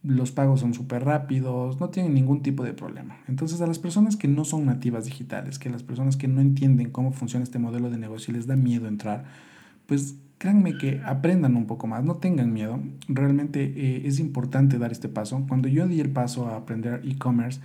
los 0.05 0.31
pagos 0.31 0.59
son 0.59 0.73
súper 0.73 1.03
rápidos, 1.03 1.79
no 1.79 1.89
tienen 1.89 2.13
ningún 2.13 2.41
tipo 2.41 2.63
de 2.63 2.73
problema. 2.73 3.17
Entonces 3.27 3.61
a 3.61 3.67
las 3.67 3.79
personas 3.79 4.15
que 4.15 4.27
no 4.27 4.45
son 4.45 4.65
nativas 4.65 5.05
digitales, 5.05 5.59
que 5.59 5.69
las 5.69 5.83
personas 5.83 6.17
que 6.17 6.27
no 6.27 6.41
entienden 6.41 6.91
cómo 6.91 7.11
funciona 7.11 7.43
este 7.43 7.59
modelo 7.59 7.89
de 7.89 7.97
negocio 7.97 8.31
y 8.31 8.37
les 8.37 8.47
da 8.47 8.55
miedo 8.55 8.87
entrar, 8.87 9.25
pues 9.85 10.15
créanme 10.37 10.77
que 10.77 11.01
aprendan 11.05 11.55
un 11.55 11.65
poco 11.65 11.87
más, 11.87 12.03
no 12.03 12.15
tengan 12.15 12.53
miedo. 12.53 12.79
Realmente 13.07 13.63
eh, 13.63 14.03
es 14.05 14.19
importante 14.19 14.77
dar 14.77 14.91
este 14.91 15.09
paso. 15.09 15.43
Cuando 15.47 15.67
yo 15.67 15.87
di 15.87 15.99
el 16.01 16.11
paso 16.11 16.47
a 16.47 16.57
aprender 16.57 17.01
e-commerce, 17.03 17.61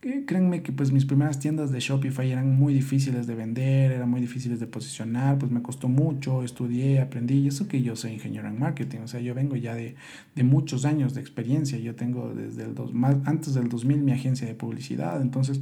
créanme 0.00 0.62
que 0.62 0.72
pues 0.72 0.92
mis 0.92 1.04
primeras 1.04 1.38
tiendas 1.38 1.70
de 1.70 1.78
Shopify 1.78 2.30
eran 2.30 2.56
muy 2.56 2.72
difíciles 2.72 3.26
de 3.26 3.34
vender, 3.34 3.92
eran 3.92 4.08
muy 4.08 4.20
difíciles 4.20 4.58
de 4.58 4.66
posicionar, 4.66 5.38
pues 5.38 5.52
me 5.52 5.60
costó 5.60 5.88
mucho, 5.88 6.42
estudié, 6.42 7.00
aprendí, 7.00 7.40
y 7.40 7.48
eso 7.48 7.68
que 7.68 7.82
yo 7.82 7.96
soy 7.96 8.12
ingeniero 8.12 8.48
en 8.48 8.58
marketing, 8.58 9.00
o 9.00 9.08
sea, 9.08 9.20
yo 9.20 9.34
vengo 9.34 9.56
ya 9.56 9.74
de, 9.74 9.96
de 10.34 10.42
muchos 10.42 10.86
años 10.86 11.12
de 11.12 11.20
experiencia, 11.20 11.78
yo 11.78 11.94
tengo 11.94 12.32
desde 12.34 12.64
el 12.64 12.74
dos, 12.74 12.94
más, 12.94 13.16
antes 13.26 13.52
del 13.52 13.68
2000 13.68 13.98
mi 13.98 14.12
agencia 14.12 14.46
de 14.46 14.54
publicidad, 14.54 15.20
entonces 15.20 15.60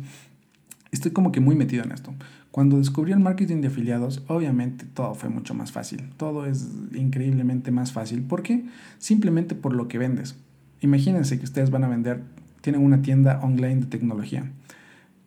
estoy 0.93 1.11
como 1.11 1.33
que 1.33 1.41
muy 1.41 1.57
metido 1.57 1.83
en 1.83 1.91
esto. 1.91 2.15
Cuando 2.51 2.79
descubrí 2.79 3.13
el 3.13 3.21
marketing 3.21 3.61
de 3.61 3.69
afiliados, 3.69 4.23
obviamente 4.27 4.87
todo 4.87 5.15
fue 5.15 5.29
mucho 5.29 5.53
más 5.55 5.71
fácil. 5.71 6.11
Todo 6.17 6.47
es 6.47 6.67
increíblemente 6.95 7.71
más 7.71 7.93
fácil. 7.93 8.23
¿Por 8.23 8.43
qué? 8.43 8.65
Simplemente 8.99 9.55
por 9.55 9.75
lo 9.75 9.87
que 9.87 9.99
vendes. 9.99 10.35
Imagínense 10.81 11.39
que 11.39 11.45
ustedes 11.45 11.71
van 11.71 11.85
a 11.85 11.89
vender, 11.89 12.23
tienen 12.61 12.83
una 12.83 13.03
tienda 13.03 13.41
online 13.43 13.83
de 13.83 13.87
tecnología. 13.87 14.51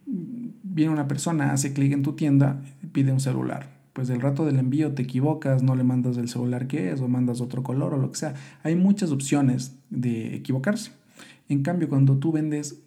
Viene 0.05 0.91
una 0.91 1.07
persona, 1.07 1.51
hace 1.51 1.73
clic 1.73 1.93
en 1.93 2.03
tu 2.03 2.13
tienda, 2.13 2.61
pide 2.91 3.11
un 3.11 3.19
celular. 3.19 3.69
Pues 3.93 4.07
del 4.07 4.21
rato 4.21 4.45
del 4.45 4.57
envío 4.57 4.93
te 4.93 5.01
equivocas, 5.01 5.63
no 5.63 5.75
le 5.75 5.83
mandas 5.83 6.17
el 6.17 6.29
celular 6.29 6.67
que 6.67 6.91
es 6.91 7.01
o 7.01 7.07
mandas 7.07 7.41
otro 7.41 7.61
color 7.61 7.93
o 7.93 7.97
lo 7.97 8.11
que 8.11 8.17
sea. 8.17 8.33
Hay 8.63 8.75
muchas 8.75 9.11
opciones 9.11 9.75
de 9.89 10.35
equivocarse. 10.35 10.91
En 11.49 11.63
cambio, 11.63 11.89
cuando 11.89 12.17
tú 12.17 12.31
vendes 12.31 12.79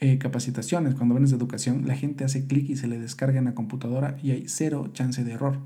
eh, 0.00 0.18
capacitaciones, 0.18 0.94
cuando 0.94 1.14
vendes 1.14 1.32
de 1.32 1.36
educación, 1.36 1.88
la 1.88 1.96
gente 1.96 2.22
hace 2.22 2.46
clic 2.46 2.70
y 2.70 2.76
se 2.76 2.86
le 2.86 3.00
descarga 3.00 3.40
en 3.40 3.46
la 3.46 3.54
computadora 3.54 4.16
y 4.22 4.30
hay 4.30 4.44
cero 4.46 4.90
chance 4.92 5.24
de 5.24 5.32
error. 5.32 5.58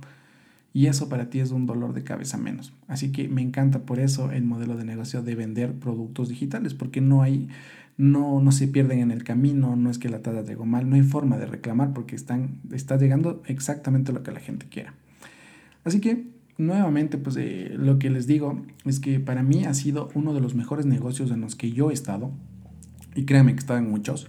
Y 0.72 0.86
eso 0.86 1.10
para 1.10 1.28
ti 1.28 1.40
es 1.40 1.50
un 1.50 1.66
dolor 1.66 1.92
de 1.92 2.02
cabeza 2.02 2.38
menos. 2.38 2.72
Así 2.88 3.12
que 3.12 3.28
me 3.28 3.42
encanta 3.42 3.80
por 3.80 4.00
eso 4.00 4.32
el 4.32 4.44
modelo 4.44 4.74
de 4.76 4.86
negocio 4.86 5.22
de 5.22 5.34
vender 5.34 5.74
productos 5.74 6.30
digitales, 6.30 6.72
porque 6.72 7.02
no 7.02 7.20
hay, 7.20 7.48
no, 7.96 8.40
no 8.40 8.52
se 8.52 8.68
pierden 8.68 9.00
en 9.00 9.10
el 9.10 9.24
camino, 9.24 9.76
no 9.76 9.90
es 9.90 9.98
que 9.98 10.08
la 10.08 10.22
tabla 10.22 10.42
llegó 10.42 10.64
mal, 10.64 10.88
no 10.88 10.96
hay 10.96 11.02
forma 11.02 11.38
de 11.38 11.46
reclamar 11.46 11.92
porque 11.92 12.16
están, 12.16 12.60
está 12.72 12.96
llegando 12.96 13.42
exactamente 13.46 14.12
lo 14.12 14.22
que 14.22 14.32
la 14.32 14.40
gente 14.40 14.66
quiera. 14.68 14.94
Así 15.84 16.00
que 16.00 16.26
nuevamente, 16.58 17.18
pues 17.18 17.36
eh, 17.36 17.72
lo 17.76 17.98
que 17.98 18.10
les 18.10 18.26
digo 18.26 18.62
es 18.84 19.00
que 19.00 19.20
para 19.20 19.42
mí 19.42 19.64
ha 19.64 19.74
sido 19.74 20.08
uno 20.14 20.34
de 20.34 20.40
los 20.40 20.54
mejores 20.54 20.86
negocios 20.86 21.30
en 21.30 21.40
los 21.40 21.56
que 21.56 21.72
yo 21.72 21.90
he 21.90 21.94
estado, 21.94 22.30
y 23.14 23.24
créanme 23.24 23.52
que 23.52 23.58
he 23.58 23.60
estado 23.60 23.78
en 23.78 23.90
muchos. 23.90 24.28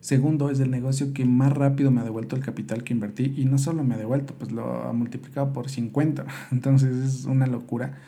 Segundo, 0.00 0.50
es 0.50 0.58
el 0.58 0.70
negocio 0.70 1.12
que 1.12 1.24
más 1.24 1.52
rápido 1.52 1.92
me 1.92 2.00
ha 2.00 2.04
devuelto 2.04 2.34
el 2.34 2.42
capital 2.42 2.82
que 2.82 2.92
invertí 2.92 3.34
y 3.36 3.44
no 3.44 3.56
solo 3.56 3.84
me 3.84 3.94
ha 3.94 3.98
devuelto, 3.98 4.34
pues 4.34 4.50
lo 4.50 4.82
ha 4.82 4.92
multiplicado 4.92 5.52
por 5.52 5.68
50. 5.68 6.26
Entonces 6.50 6.96
es 6.96 7.24
una 7.24 7.46
locura. 7.46 7.98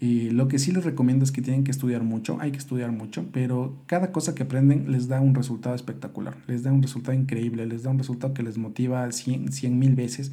Y 0.00 0.30
lo 0.30 0.48
que 0.48 0.58
sí 0.58 0.72
les 0.72 0.82
recomiendo 0.82 1.24
es 1.24 1.30
que 1.30 1.42
tienen 1.42 1.62
que 1.62 1.70
estudiar 1.70 2.02
mucho, 2.02 2.38
hay 2.40 2.52
que 2.52 2.58
estudiar 2.58 2.90
mucho, 2.90 3.26
pero 3.32 3.76
cada 3.84 4.12
cosa 4.12 4.34
que 4.34 4.44
aprenden 4.44 4.90
les 4.90 5.08
da 5.08 5.20
un 5.20 5.34
resultado 5.34 5.74
espectacular, 5.74 6.38
les 6.46 6.62
da 6.62 6.72
un 6.72 6.82
resultado 6.82 7.16
increíble, 7.16 7.66
les 7.66 7.82
da 7.82 7.90
un 7.90 7.98
resultado 7.98 8.32
que 8.32 8.42
les 8.42 8.56
motiva 8.56 9.12
100 9.12 9.78
mil 9.78 9.94
veces. 9.94 10.32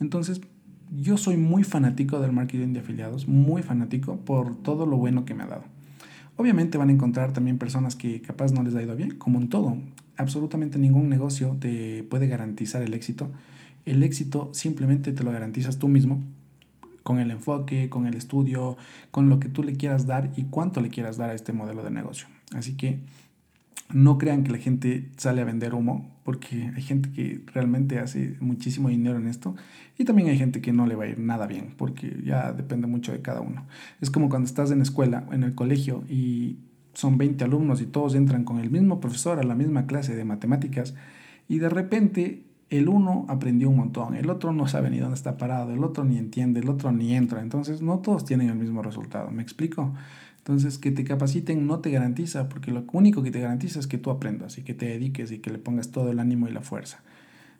Entonces, 0.00 0.40
yo 0.96 1.18
soy 1.18 1.36
muy 1.36 1.62
fanático 1.62 2.20
del 2.20 2.32
marketing 2.32 2.72
de 2.72 2.80
afiliados, 2.80 3.28
muy 3.28 3.62
fanático 3.62 4.16
por 4.16 4.56
todo 4.56 4.86
lo 4.86 4.96
bueno 4.96 5.26
que 5.26 5.34
me 5.34 5.42
ha 5.42 5.46
dado. 5.46 5.64
Obviamente 6.36 6.78
van 6.78 6.88
a 6.88 6.92
encontrar 6.92 7.34
también 7.34 7.58
personas 7.58 7.96
que 7.96 8.22
capaz 8.22 8.52
no 8.52 8.62
les 8.62 8.74
ha 8.74 8.82
ido 8.82 8.96
bien, 8.96 9.18
como 9.18 9.38
en 9.38 9.50
todo. 9.50 9.76
Absolutamente 10.16 10.78
ningún 10.78 11.10
negocio 11.10 11.58
te 11.60 12.02
puede 12.04 12.28
garantizar 12.28 12.80
el 12.80 12.94
éxito. 12.94 13.30
El 13.84 14.02
éxito 14.02 14.48
simplemente 14.54 15.12
te 15.12 15.22
lo 15.22 15.32
garantizas 15.32 15.78
tú 15.78 15.88
mismo 15.88 16.22
con 17.02 17.18
el 17.18 17.30
enfoque, 17.30 17.88
con 17.88 18.06
el 18.06 18.14
estudio, 18.14 18.76
con 19.10 19.28
lo 19.28 19.40
que 19.40 19.48
tú 19.48 19.62
le 19.62 19.74
quieras 19.74 20.06
dar 20.06 20.30
y 20.36 20.44
cuánto 20.44 20.80
le 20.80 20.88
quieras 20.88 21.16
dar 21.16 21.30
a 21.30 21.34
este 21.34 21.52
modelo 21.52 21.82
de 21.82 21.90
negocio. 21.90 22.26
Así 22.54 22.76
que 22.76 23.00
no 23.92 24.18
crean 24.18 24.44
que 24.44 24.52
la 24.52 24.58
gente 24.58 25.10
sale 25.16 25.42
a 25.42 25.44
vender 25.44 25.74
humo, 25.74 26.10
porque 26.24 26.72
hay 26.74 26.82
gente 26.82 27.10
que 27.10 27.42
realmente 27.52 27.98
hace 27.98 28.36
muchísimo 28.40 28.88
dinero 28.88 29.18
en 29.18 29.26
esto 29.26 29.54
y 29.98 30.04
también 30.04 30.28
hay 30.28 30.38
gente 30.38 30.60
que 30.60 30.72
no 30.72 30.86
le 30.86 30.94
va 30.94 31.04
a 31.04 31.08
ir 31.08 31.18
nada 31.18 31.46
bien, 31.46 31.74
porque 31.76 32.20
ya 32.24 32.52
depende 32.52 32.86
mucho 32.86 33.12
de 33.12 33.20
cada 33.20 33.40
uno. 33.40 33.66
Es 34.00 34.10
como 34.10 34.28
cuando 34.28 34.46
estás 34.46 34.70
en 34.70 34.80
escuela, 34.80 35.26
en 35.32 35.42
el 35.42 35.54
colegio 35.54 36.04
y 36.08 36.58
son 36.94 37.18
20 37.18 37.44
alumnos 37.44 37.80
y 37.80 37.86
todos 37.86 38.14
entran 38.14 38.44
con 38.44 38.58
el 38.58 38.70
mismo 38.70 39.00
profesor 39.00 39.38
a 39.38 39.42
la 39.42 39.54
misma 39.54 39.86
clase 39.86 40.14
de 40.14 40.24
matemáticas 40.24 40.94
y 41.48 41.58
de 41.58 41.68
repente 41.68 42.44
el 42.72 42.88
uno 42.88 43.26
aprendió 43.28 43.68
un 43.68 43.76
montón, 43.76 44.16
el 44.16 44.30
otro 44.30 44.52
no 44.52 44.66
sabe 44.66 44.90
ni 44.90 44.98
dónde 44.98 45.14
está 45.14 45.36
parado, 45.36 45.72
el 45.72 45.84
otro 45.84 46.04
ni 46.04 46.16
entiende, 46.16 46.60
el 46.60 46.68
otro 46.68 46.90
ni 46.90 47.14
entra, 47.14 47.40
entonces 47.42 47.82
no 47.82 47.98
todos 47.98 48.24
tienen 48.24 48.48
el 48.48 48.56
mismo 48.56 48.82
resultado, 48.82 49.30
¿me 49.30 49.42
explico? 49.42 49.92
Entonces, 50.38 50.78
que 50.78 50.90
te 50.90 51.04
capaciten 51.04 51.68
no 51.68 51.78
te 51.78 51.90
garantiza, 51.90 52.48
porque 52.48 52.72
lo 52.72 52.84
único 52.92 53.22
que 53.22 53.30
te 53.30 53.40
garantiza 53.40 53.78
es 53.78 53.86
que 53.86 53.96
tú 53.96 54.10
aprendas 54.10 54.58
y 54.58 54.62
que 54.62 54.74
te 54.74 54.86
dediques 54.86 55.30
y 55.30 55.38
que 55.38 55.50
le 55.50 55.58
pongas 55.58 55.92
todo 55.92 56.10
el 56.10 56.18
ánimo 56.18 56.48
y 56.48 56.52
la 56.52 56.62
fuerza. 56.62 57.00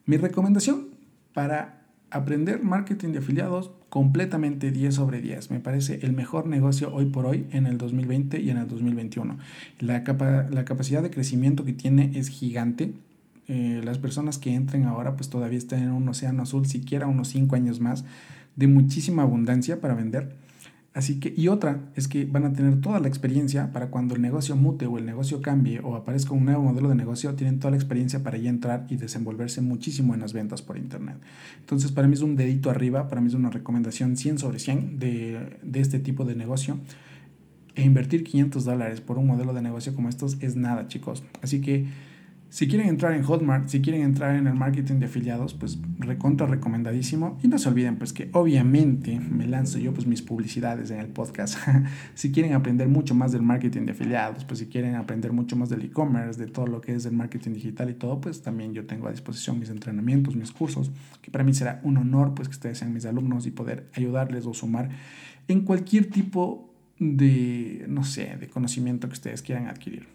Mi 0.04 0.16
recomendación 0.16 0.88
para 1.32 1.82
aprender 2.10 2.62
marketing 2.62 3.10
de 3.10 3.18
afiliados 3.18 3.70
completamente 3.88 4.72
10 4.72 4.94
sobre 4.94 5.20
10. 5.20 5.50
Me 5.50 5.60
parece 5.60 6.00
el 6.02 6.12
mejor 6.12 6.46
negocio 6.46 6.92
hoy 6.92 7.06
por 7.06 7.26
hoy 7.26 7.46
en 7.52 7.66
el 7.66 7.78
2020 7.78 8.40
y 8.40 8.50
en 8.50 8.56
el 8.58 8.66
2021. 8.66 9.38
La, 9.78 10.02
la 10.50 10.64
capacidad 10.64 11.02
de 11.02 11.10
crecimiento 11.10 11.64
que 11.64 11.72
tiene 11.72 12.10
es 12.14 12.28
gigante. 12.28 12.94
Eh, 13.52 13.82
las 13.84 13.98
personas 13.98 14.38
que 14.38 14.54
entren 14.54 14.84
ahora 14.84 15.14
pues 15.14 15.28
todavía 15.28 15.58
están 15.58 15.82
en 15.82 15.90
un 15.90 16.08
océano 16.08 16.42
azul, 16.42 16.66
siquiera 16.66 17.06
unos 17.06 17.28
5 17.28 17.54
años 17.54 17.80
más, 17.80 18.04
de 18.56 18.66
muchísima 18.66 19.22
abundancia 19.22 19.80
para 19.80 19.94
vender 19.94 20.36
Así 20.94 21.20
que, 21.20 21.32
y 21.34 21.48
otra 21.48 21.80
es 21.96 22.06
que 22.06 22.26
van 22.26 22.44
a 22.44 22.52
tener 22.52 22.80
toda 22.82 23.00
la 23.00 23.08
experiencia 23.08 23.72
para 23.72 23.88
cuando 23.88 24.14
el 24.14 24.20
negocio 24.20 24.56
mute 24.56 24.86
o 24.86 24.98
el 24.98 25.06
negocio 25.06 25.40
cambie 25.40 25.80
o 25.80 25.96
aparezca 25.96 26.34
un 26.34 26.44
nuevo 26.44 26.62
modelo 26.62 26.90
de 26.90 26.94
negocio, 26.94 27.34
tienen 27.34 27.58
toda 27.58 27.70
la 27.70 27.78
experiencia 27.78 28.22
para 28.22 28.36
ya 28.36 28.50
entrar 28.50 28.86
y 28.90 28.96
desenvolverse 28.96 29.62
muchísimo 29.62 30.12
en 30.12 30.20
las 30.20 30.34
ventas 30.34 30.60
por 30.60 30.76
Internet. 30.76 31.16
Entonces, 31.60 31.92
para 31.92 32.08
mí 32.08 32.14
es 32.14 32.20
un 32.20 32.36
dedito 32.36 32.68
arriba, 32.68 33.08
para 33.08 33.22
mí 33.22 33.28
es 33.28 33.34
una 33.34 33.48
recomendación 33.48 34.18
100 34.18 34.38
sobre 34.38 34.58
100 34.58 34.98
de, 34.98 35.58
de 35.62 35.80
este 35.80 35.98
tipo 35.98 36.26
de 36.26 36.34
negocio. 36.34 36.78
E 37.74 37.84
invertir 37.84 38.22
500 38.22 38.66
dólares 38.66 39.00
por 39.00 39.16
un 39.16 39.26
modelo 39.26 39.54
de 39.54 39.62
negocio 39.62 39.94
como 39.94 40.10
estos 40.10 40.36
es 40.42 40.56
nada, 40.56 40.88
chicos. 40.88 41.22
Así 41.40 41.62
que 41.62 41.86
si 42.52 42.68
quieren 42.68 42.86
entrar 42.86 43.14
en 43.14 43.22
Hotmart, 43.22 43.70
si 43.70 43.80
quieren 43.80 44.02
entrar 44.02 44.36
en 44.36 44.46
el 44.46 44.52
marketing 44.52 44.96
de 44.96 45.06
afiliados, 45.06 45.54
pues 45.54 45.78
recontra 45.98 46.46
recomendadísimo. 46.46 47.38
Y 47.42 47.48
no 47.48 47.56
se 47.56 47.66
olviden 47.70 47.96
pues 47.96 48.12
que 48.12 48.28
obviamente 48.34 49.18
me 49.18 49.46
lanzo 49.46 49.78
yo 49.78 49.94
pues 49.94 50.06
mis 50.06 50.20
publicidades 50.20 50.90
en 50.90 51.00
el 51.00 51.06
podcast. 51.06 51.56
si 52.14 52.30
quieren 52.30 52.52
aprender 52.52 52.88
mucho 52.88 53.14
más 53.14 53.32
del 53.32 53.40
marketing 53.40 53.86
de 53.86 53.92
afiliados, 53.92 54.44
pues 54.44 54.60
si 54.60 54.66
quieren 54.66 54.96
aprender 54.96 55.32
mucho 55.32 55.56
más 55.56 55.70
del 55.70 55.80
e-commerce, 55.80 56.38
de 56.38 56.46
todo 56.46 56.66
lo 56.66 56.82
que 56.82 56.94
es 56.94 57.06
el 57.06 57.12
marketing 57.14 57.54
digital 57.54 57.88
y 57.88 57.94
todo, 57.94 58.20
pues 58.20 58.42
también 58.42 58.74
yo 58.74 58.84
tengo 58.84 59.08
a 59.08 59.12
disposición 59.12 59.58
mis 59.58 59.70
entrenamientos, 59.70 60.36
mis 60.36 60.52
cursos, 60.52 60.90
que 61.22 61.30
para 61.30 61.44
mí 61.44 61.54
será 61.54 61.80
un 61.84 61.96
honor 61.96 62.34
pues 62.34 62.48
que 62.48 62.52
ustedes 62.52 62.76
sean 62.76 62.92
mis 62.92 63.06
alumnos 63.06 63.46
y 63.46 63.50
poder 63.50 63.88
ayudarles 63.94 64.44
o 64.44 64.52
sumar 64.52 64.90
en 65.48 65.62
cualquier 65.62 66.10
tipo 66.10 66.70
de, 66.98 67.86
no 67.88 68.04
sé, 68.04 68.36
de 68.38 68.48
conocimiento 68.48 69.08
que 69.08 69.14
ustedes 69.14 69.40
quieran 69.40 69.68
adquirir. 69.68 70.06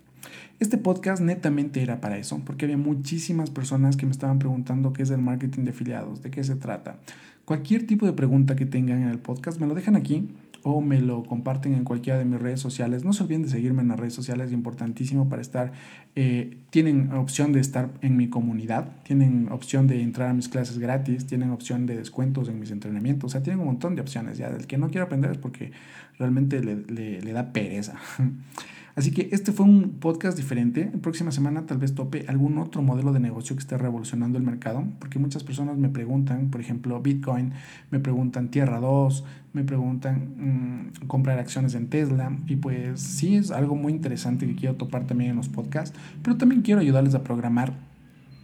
Este 0.59 0.77
podcast 0.77 1.21
netamente 1.21 1.81
era 1.81 2.01
para 2.01 2.17
eso, 2.17 2.41
porque 2.45 2.65
había 2.65 2.77
muchísimas 2.77 3.49
personas 3.49 3.95
que 3.95 4.05
me 4.05 4.11
estaban 4.11 4.39
preguntando 4.39 4.93
qué 4.93 5.03
es 5.03 5.11
el 5.11 5.21
marketing 5.21 5.63
de 5.63 5.69
afiliados, 5.69 6.23
de 6.23 6.31
qué 6.31 6.43
se 6.43 6.55
trata. 6.55 6.97
Cualquier 7.45 7.87
tipo 7.87 8.05
de 8.05 8.13
pregunta 8.13 8.55
que 8.55 8.65
tengan 8.65 9.03
en 9.03 9.09
el 9.09 9.19
podcast 9.19 9.59
me 9.59 9.67
lo 9.67 9.75
dejan 9.75 9.95
aquí 9.95 10.27
o 10.63 10.81
me 10.81 10.99
lo 10.99 11.23
comparten 11.23 11.73
en 11.73 11.85
cualquiera 11.85 12.19
de 12.19 12.25
mis 12.25 12.41
redes 12.41 12.59
sociales. 12.59 13.05
No 13.05 13.13
se 13.13 13.23
olviden 13.23 13.43
de 13.43 13.49
seguirme 13.49 13.83
en 13.83 13.87
las 13.87 13.99
redes 13.99 14.13
sociales, 14.13 14.47
es 14.47 14.53
importantísimo 14.53 15.29
para 15.29 15.41
estar. 15.41 15.71
Eh, 16.15 16.57
tienen 16.71 17.11
opción 17.13 17.53
de 17.53 17.61
estar 17.61 17.89
en 18.01 18.17
mi 18.17 18.27
comunidad, 18.27 18.89
tienen 19.03 19.49
opción 19.49 19.87
de 19.87 20.01
entrar 20.01 20.29
a 20.29 20.33
mis 20.33 20.49
clases 20.49 20.79
gratis, 20.79 21.25
tienen 21.25 21.51
opción 21.51 21.85
de 21.85 21.95
descuentos 21.95 22.49
en 22.49 22.59
mis 22.59 22.71
entrenamientos, 22.71 23.29
o 23.29 23.31
sea, 23.31 23.43
tienen 23.43 23.61
un 23.61 23.67
montón 23.67 23.95
de 23.95 24.01
opciones 24.01 24.37
ya. 24.37 24.47
El 24.47 24.67
que 24.67 24.77
no 24.77 24.87
quiere 24.87 25.03
aprender 25.03 25.31
es 25.31 25.37
porque 25.37 25.71
realmente 26.19 26.61
le, 26.61 27.21
le 27.21 27.31
da 27.31 27.53
pereza. 27.53 27.95
Así 28.97 29.11
que 29.11 29.29
este 29.31 29.51
fue 29.51 29.67
un 29.67 29.99
podcast 29.99 30.35
diferente. 30.35 30.89
La 30.91 30.99
próxima 30.99 31.29
semana 31.29 31.67
tal 31.67 31.77
vez 31.77 31.93
tope 31.93 32.25
algún 32.27 32.57
otro 32.57 32.81
modelo 32.81 33.13
de 33.13 33.19
negocio 33.19 33.55
que 33.55 33.59
esté 33.59 33.77
revolucionando 33.77 34.39
el 34.39 34.43
mercado, 34.43 34.85
porque 34.97 35.19
muchas 35.19 35.43
personas 35.43 35.77
me 35.77 35.87
preguntan, 35.87 36.49
por 36.49 36.61
ejemplo, 36.61 36.99
Bitcoin, 36.99 37.53
me 37.91 37.99
preguntan 37.99 38.49
Tierra 38.49 38.79
2, 38.79 39.23
me 39.53 39.63
preguntan 39.63 40.89
mm, 41.03 41.05
comprar 41.05 41.37
acciones 41.37 41.75
en 41.75 41.89
Tesla, 41.89 42.35
y 42.47 42.55
pues 42.55 42.99
sí 42.99 43.35
es 43.35 43.51
algo 43.51 43.75
muy 43.75 43.93
interesante 43.93 44.47
que 44.47 44.55
quiero 44.55 44.77
topar 44.77 45.05
también 45.05 45.29
en 45.29 45.37
los 45.37 45.47
podcasts, 45.47 45.95
pero 46.23 46.37
también 46.37 46.63
quiero 46.63 46.81
ayudarles 46.81 47.13
a 47.13 47.23
programar 47.23 47.73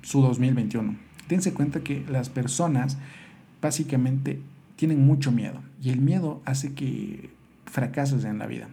su 0.03 0.21
2021. 0.21 0.95
Dense 1.29 1.51
cuenta 1.55 1.79
que 1.79 2.05
las 2.11 2.29
personas 2.29 2.99
básicamente 3.59 4.39
tienen 4.75 5.03
mucho 5.03 5.31
miedo 5.31 5.61
y 5.81 5.89
el 5.89 5.99
miedo 5.99 6.43
hace 6.45 6.75
que 6.75 7.31
fracases 7.65 8.23
en 8.23 8.37
la 8.37 8.45
vida. 8.45 8.69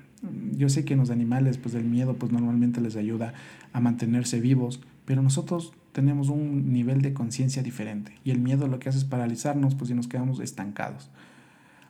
Yo 0.52 0.68
sé 0.68 0.84
que 0.84 0.96
los 0.96 1.10
animales, 1.10 1.56
pues 1.56 1.74
el 1.74 1.84
miedo, 1.84 2.14
pues 2.14 2.30
normalmente 2.30 2.80
les 2.80 2.96
ayuda 2.96 3.32
a 3.72 3.80
mantenerse 3.80 4.40
vivos, 4.40 4.80
pero 5.06 5.22
nosotros 5.22 5.72
tenemos 5.92 6.28
un 6.28 6.72
nivel 6.72 7.00
de 7.00 7.14
conciencia 7.14 7.62
diferente 7.62 8.12
y 8.22 8.30
el 8.30 8.38
miedo 8.38 8.68
lo 8.68 8.78
que 8.78 8.90
hace 8.90 8.98
es 8.98 9.04
paralizarnos, 9.04 9.74
pues 9.74 9.90
y 9.90 9.94
nos 9.94 10.08
quedamos 10.08 10.40
estancados. 10.40 11.10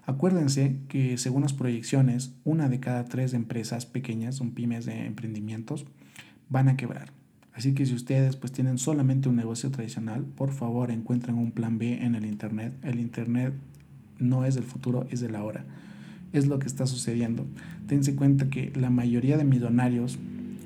Acuérdense 0.07 0.77
que 0.89 1.19
según 1.19 1.43
las 1.43 1.53
proyecciones, 1.53 2.33
una 2.45 2.69
de 2.69 2.81
cada 2.81 3.05
tres 3.05 3.35
empresas 3.35 3.85
pequeñas, 3.85 4.37
son 4.37 4.53
pymes 4.53 4.87
de 4.87 5.07
emprendimientos, 5.07 5.87
van 6.49 6.69
a 6.69 6.77
quebrar. 6.77 7.13
Así 7.53 7.75
que 7.75 7.85
si 7.85 7.95
ustedes 7.95 8.37
pues 8.37 8.53
tienen 8.53 8.79
solamente 8.79 9.29
un 9.29 9.37
negocio 9.37 9.71
tradicional, 9.71 10.25
por 10.25 10.53
favor 10.53 10.91
encuentren 10.91 11.37
un 11.37 11.51
plan 11.51 11.79
B 11.79 12.05
en 12.05 12.15
el 12.15 12.25
Internet. 12.25 12.75
El 12.83 13.01
Internet 13.01 13.55
no 14.19 14.45
es 14.45 14.55
del 14.55 14.65
futuro, 14.65 15.07
es 15.11 15.21
de 15.21 15.31
la 15.31 15.43
hora 15.43 15.65
es 16.33 16.47
lo 16.47 16.59
que 16.59 16.67
está 16.67 16.87
sucediendo. 16.87 17.47
Tense 17.87 18.15
cuenta 18.15 18.49
que 18.49 18.73
la 18.75 18.91
mayoría 18.91 19.37
de 19.37 19.45
millonarios 19.45 20.19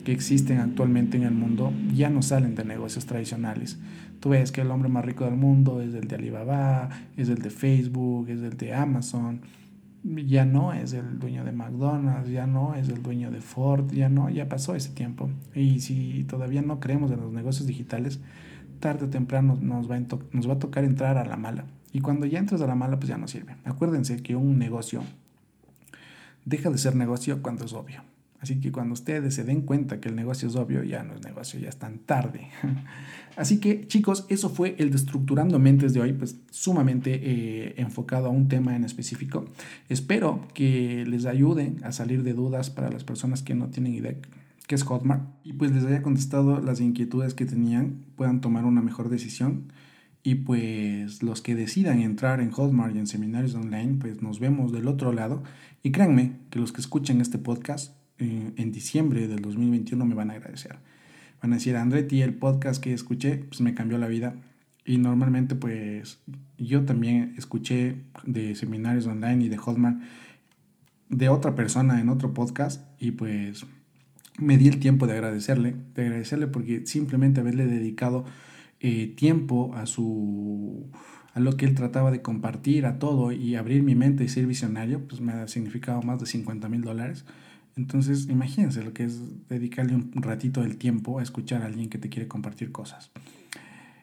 que 0.05 0.13
existen 0.13 0.59
actualmente 0.59 1.17
en 1.17 1.23
el 1.23 1.35
mundo 1.35 1.73
ya 1.95 2.11
no 2.11 2.23
salen 2.23 2.55
de 2.55 2.65
negocios 2.65 3.07
tradicionales. 3.07 3.79
Tú 4.21 4.31
ves 4.31 4.53
que 4.53 4.61
el 4.61 4.71
hombre 4.71 4.89
más 4.89 5.05
rico 5.05 5.25
del 5.25 5.37
mundo 5.37 5.81
es 5.81 5.95
el 5.95 6.07
de 6.09 6.17
Alibaba, 6.17 6.91
es 7.17 7.29
el 7.29 7.39
de 7.39 7.51
Facebook, 7.51 8.29
es 8.29 8.41
el 8.41 8.57
de 8.57 8.75
Amazon, 8.75 9.41
ya 10.05 10.45
no 10.45 10.73
es 10.73 10.93
el 10.93 11.19
dueño 11.19 11.45
de 11.45 11.53
McDonald's, 11.53 12.31
ya 12.31 12.47
no 12.47 12.75
es 12.75 12.89
el 12.89 13.03
dueño 13.03 13.31
de 13.31 13.41
Ford, 13.41 13.91
ya 13.93 14.09
no, 14.09 14.29
ya 14.29 14.49
pasó 14.49 14.75
ese 14.75 14.91
tiempo. 14.91 15.31
Y 15.55 15.81
si 15.81 16.25
todavía 16.25 16.63
no 16.63 16.81
creemos 16.81 17.11
en 17.11 17.21
los 17.21 17.33
negocios 17.33 17.67
digitales, 17.67 18.21
tarde 18.81 19.07
o 19.07 19.11
temprano 19.11 19.59
nos 19.61 19.91
va, 19.91 19.99
nos 20.33 20.49
va 20.49 20.55
a 20.55 20.59
tocar 20.59 20.85
entrar 20.85 21.17
a 21.17 21.25
la 21.25 21.37
mala. 21.37 21.65
Y 21.93 22.01
cuando 22.01 22.27
ya 22.27 22.39
entras 22.39 22.61
a 22.61 22.67
la 22.67 22.75
mala, 22.75 22.99
pues 22.99 23.09
ya 23.09 23.17
no 23.17 23.29
sirve. 23.29 23.57
Acuérdense 23.65 24.23
que 24.23 24.37
un 24.37 24.59
negocio 24.59 25.03
deja 26.45 26.71
de 26.71 26.79
ser 26.79 26.95
negocio 26.95 27.43
cuando 27.43 27.65
es 27.65 27.73
obvio. 27.73 28.03
Así 28.41 28.61
que 28.61 28.71
cuando 28.71 28.93
ustedes 28.93 29.35
se 29.35 29.45
den 29.45 29.63
cuenta 29.63 30.01
que 30.01 30.11
el 30.11 30.17
negocio 30.17 30.49
es 30.49 30.57
obvio, 30.57 30.83
ya 30.83 31.03
no 31.03 31.15
es 31.15 31.25
negocio, 31.25 31.59
ya 31.59 31.71
es 31.71 31.79
tan 31.79 31.99
tarde. 32.01 32.49
Así 33.37 33.59
que 33.59 33.87
chicos, 33.87 34.27
eso 34.29 34.51
fue 34.51 34.77
el 34.79 34.91
Destructurando 34.91 35.59
Mentes 35.59 35.95
de 35.95 36.01
hoy, 36.01 36.13
pues 36.13 36.37
sumamente 36.51 37.21
eh, 37.23 37.75
enfocado 37.79 38.27
a 38.27 38.31
un 38.31 38.49
tema 38.49 38.77
en 38.77 38.85
específico. 38.85 39.47
Espero 39.89 40.47
que 40.53 41.07
les 41.07 41.25
ayude 41.25 41.75
a 41.83 41.91
salir 41.91 42.23
de 42.23 42.35
dudas 42.35 42.69
para 42.69 42.91
las 42.91 43.03
personas 43.03 43.43
que 43.43 43.55
no 43.55 43.69
tienen 43.69 43.95
idea 43.95 44.15
qué 44.67 44.75
es 44.75 44.85
Hotmart 44.85 45.23
y 45.45 45.53
pues 45.53 45.73
les 45.73 45.85
haya 45.85 46.03
contestado 46.03 46.61
las 46.61 46.81
inquietudes 46.81 47.35
que 47.35 47.45
tenían, 47.45 48.05
puedan 48.17 48.41
tomar 48.41 48.65
una 48.65 48.81
mejor 48.81 49.09
decisión. 49.09 49.73
Y 50.27 50.37
pues 50.37 51.23
los 51.23 51.43
que 51.43 51.55
decidan 51.55 52.01
entrar 52.01 52.41
en 52.41 52.51
Hotmart 52.51 52.97
y 52.97 52.99
en 52.99 53.07
seminarios 53.07 53.55
online, 53.55 53.99
pues 54.01 54.23
nos 54.23 54.41
vemos 54.41 54.73
del 54.73 54.89
otro 54.89 55.13
lado. 55.13 55.43
Y 55.83 55.93
créanme 55.93 56.33
que 56.49 56.59
los 56.59 56.73
que 56.73 56.81
escuchen 56.81 57.21
este 57.21 57.39
podcast 57.39 57.95
eh, 58.19 58.53
en 58.57 58.73
diciembre 58.73 59.29
del 59.29 59.43
2021 59.43 60.03
me 60.07 60.15
van 60.15 60.31
a 60.31 60.35
agradecer. 60.35 60.79
Van 61.43 61.53
a 61.53 61.57
decir, 61.57 61.77
Andretti, 61.77 62.23
el 62.23 62.33
podcast 62.33 62.83
que 62.83 62.95
escuché, 62.95 63.37
pues 63.37 63.61
me 63.61 63.75
cambió 63.75 63.99
la 63.99 64.09
vida. 64.09 64.35
Y 64.87 64.97
normalmente, 64.97 65.57
pues 65.57 66.19
yo 66.57 66.87
también 66.87 67.35
escuché 67.37 67.97
de 68.25 68.55
seminarios 68.55 69.07
online 69.07 69.45
y 69.45 69.49
de 69.51 69.59
Hotmart 69.59 70.01
de 71.11 71.29
otra 71.29 71.55
persona 71.55 72.01
en 72.01 72.09
otro 72.09 72.35
podcast 72.35 72.83
y 72.99 73.13
pues 73.13 73.67
me 74.39 74.57
di 74.59 74.69
el 74.69 74.81
tiempo 74.81 75.07
de 75.07 75.13
agradecerle, 75.13 75.77
de 75.95 76.03
agradecerle 76.03 76.47
porque 76.47 76.87
simplemente 76.87 77.41
haberle 77.41 77.67
dedicado 77.67 78.25
eh, 78.87 79.15
tiempo 79.17 79.73
a 79.75 79.87
su 79.87 80.91
a 81.33 81.41
lo 81.41 81.57
que 81.57 81.65
él 81.65 81.75
trataba 81.75 82.11
de 82.11 82.21
compartir, 82.21 82.85
a 82.85 82.99
todo 82.99 83.33
y 83.33 83.55
abrir 83.55 83.83
mi 83.83 83.95
mente 83.95 84.25
y 84.25 84.29
ser 84.29 84.47
visionario, 84.47 85.09
pues 85.09 85.23
me 85.23 85.33
ha 85.33 85.49
significado 85.49 86.03
más 86.03 86.21
de 86.21 86.27
50 86.27 86.69
mil 86.69 86.83
dólares. 86.83 87.25
Entonces, 87.77 88.29
imagínense 88.29 88.85
lo 88.85 88.93
que 88.93 89.05
es 89.05 89.49
dedicarle 89.49 89.95
un 89.95 90.23
ratito 90.23 90.61
del 90.61 90.77
tiempo 90.77 91.19
a 91.19 91.23
escuchar 91.23 91.63
a 91.63 91.67
alguien 91.67 91.89
que 91.89 91.97
te 91.97 92.11
quiere 92.11 92.29
compartir 92.29 92.73
cosas. 92.73 93.11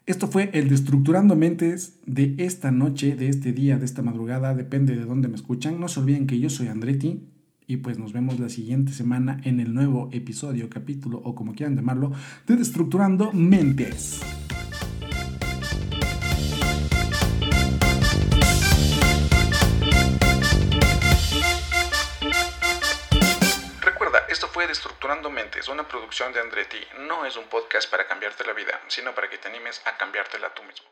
Esto 0.08 0.28
fue 0.28 0.50
el 0.54 0.68
Destructurando 0.68 1.36
Mentes 1.36 2.00
de 2.08 2.34
esta 2.40 2.72
noche, 2.72 3.16
de 3.16 3.30
este 3.30 3.54
día, 3.54 3.78
de 3.78 3.86
esta 3.86 4.02
madrugada, 4.02 4.56
depende 4.56 4.96
de 4.96 5.06
dónde 5.06 5.28
me 5.28 5.36
escuchan. 5.36 5.80
No 5.80 5.90
se 5.90 6.00
olviden 6.00 6.26
que 6.26 6.40
yo 6.40 6.50
soy 6.50 6.70
Andretti 6.70 7.22
y 7.68 7.78
pues 7.78 8.00
nos 8.00 8.14
vemos 8.14 8.40
la 8.40 8.50
siguiente 8.50 8.94
semana 8.94 9.40
en 9.44 9.60
el 9.60 9.76
nuevo 9.76 10.10
episodio, 10.12 10.72
capítulo 10.72 11.22
o 11.24 11.36
como 11.36 11.54
quieran 11.54 11.76
llamarlo, 11.76 12.12
de 12.48 12.56
Destructurando 12.58 13.32
Mentes. 13.32 14.41
Estructurando 24.72 25.30
Mentes, 25.30 25.68
una 25.68 25.86
producción 25.86 26.32
de 26.32 26.40
Andretti, 26.40 26.82
no 27.00 27.26
es 27.26 27.36
un 27.36 27.50
podcast 27.50 27.92
para 27.92 28.08
cambiarte 28.08 28.46
la 28.46 28.54
vida, 28.54 28.80
sino 28.88 29.14
para 29.14 29.30
que 29.30 29.38
te 29.38 29.50
animes 29.50 29.82
a 29.86 29.98
cambiártela 29.98 30.54
tú 30.54 30.64
mismo. 30.64 30.88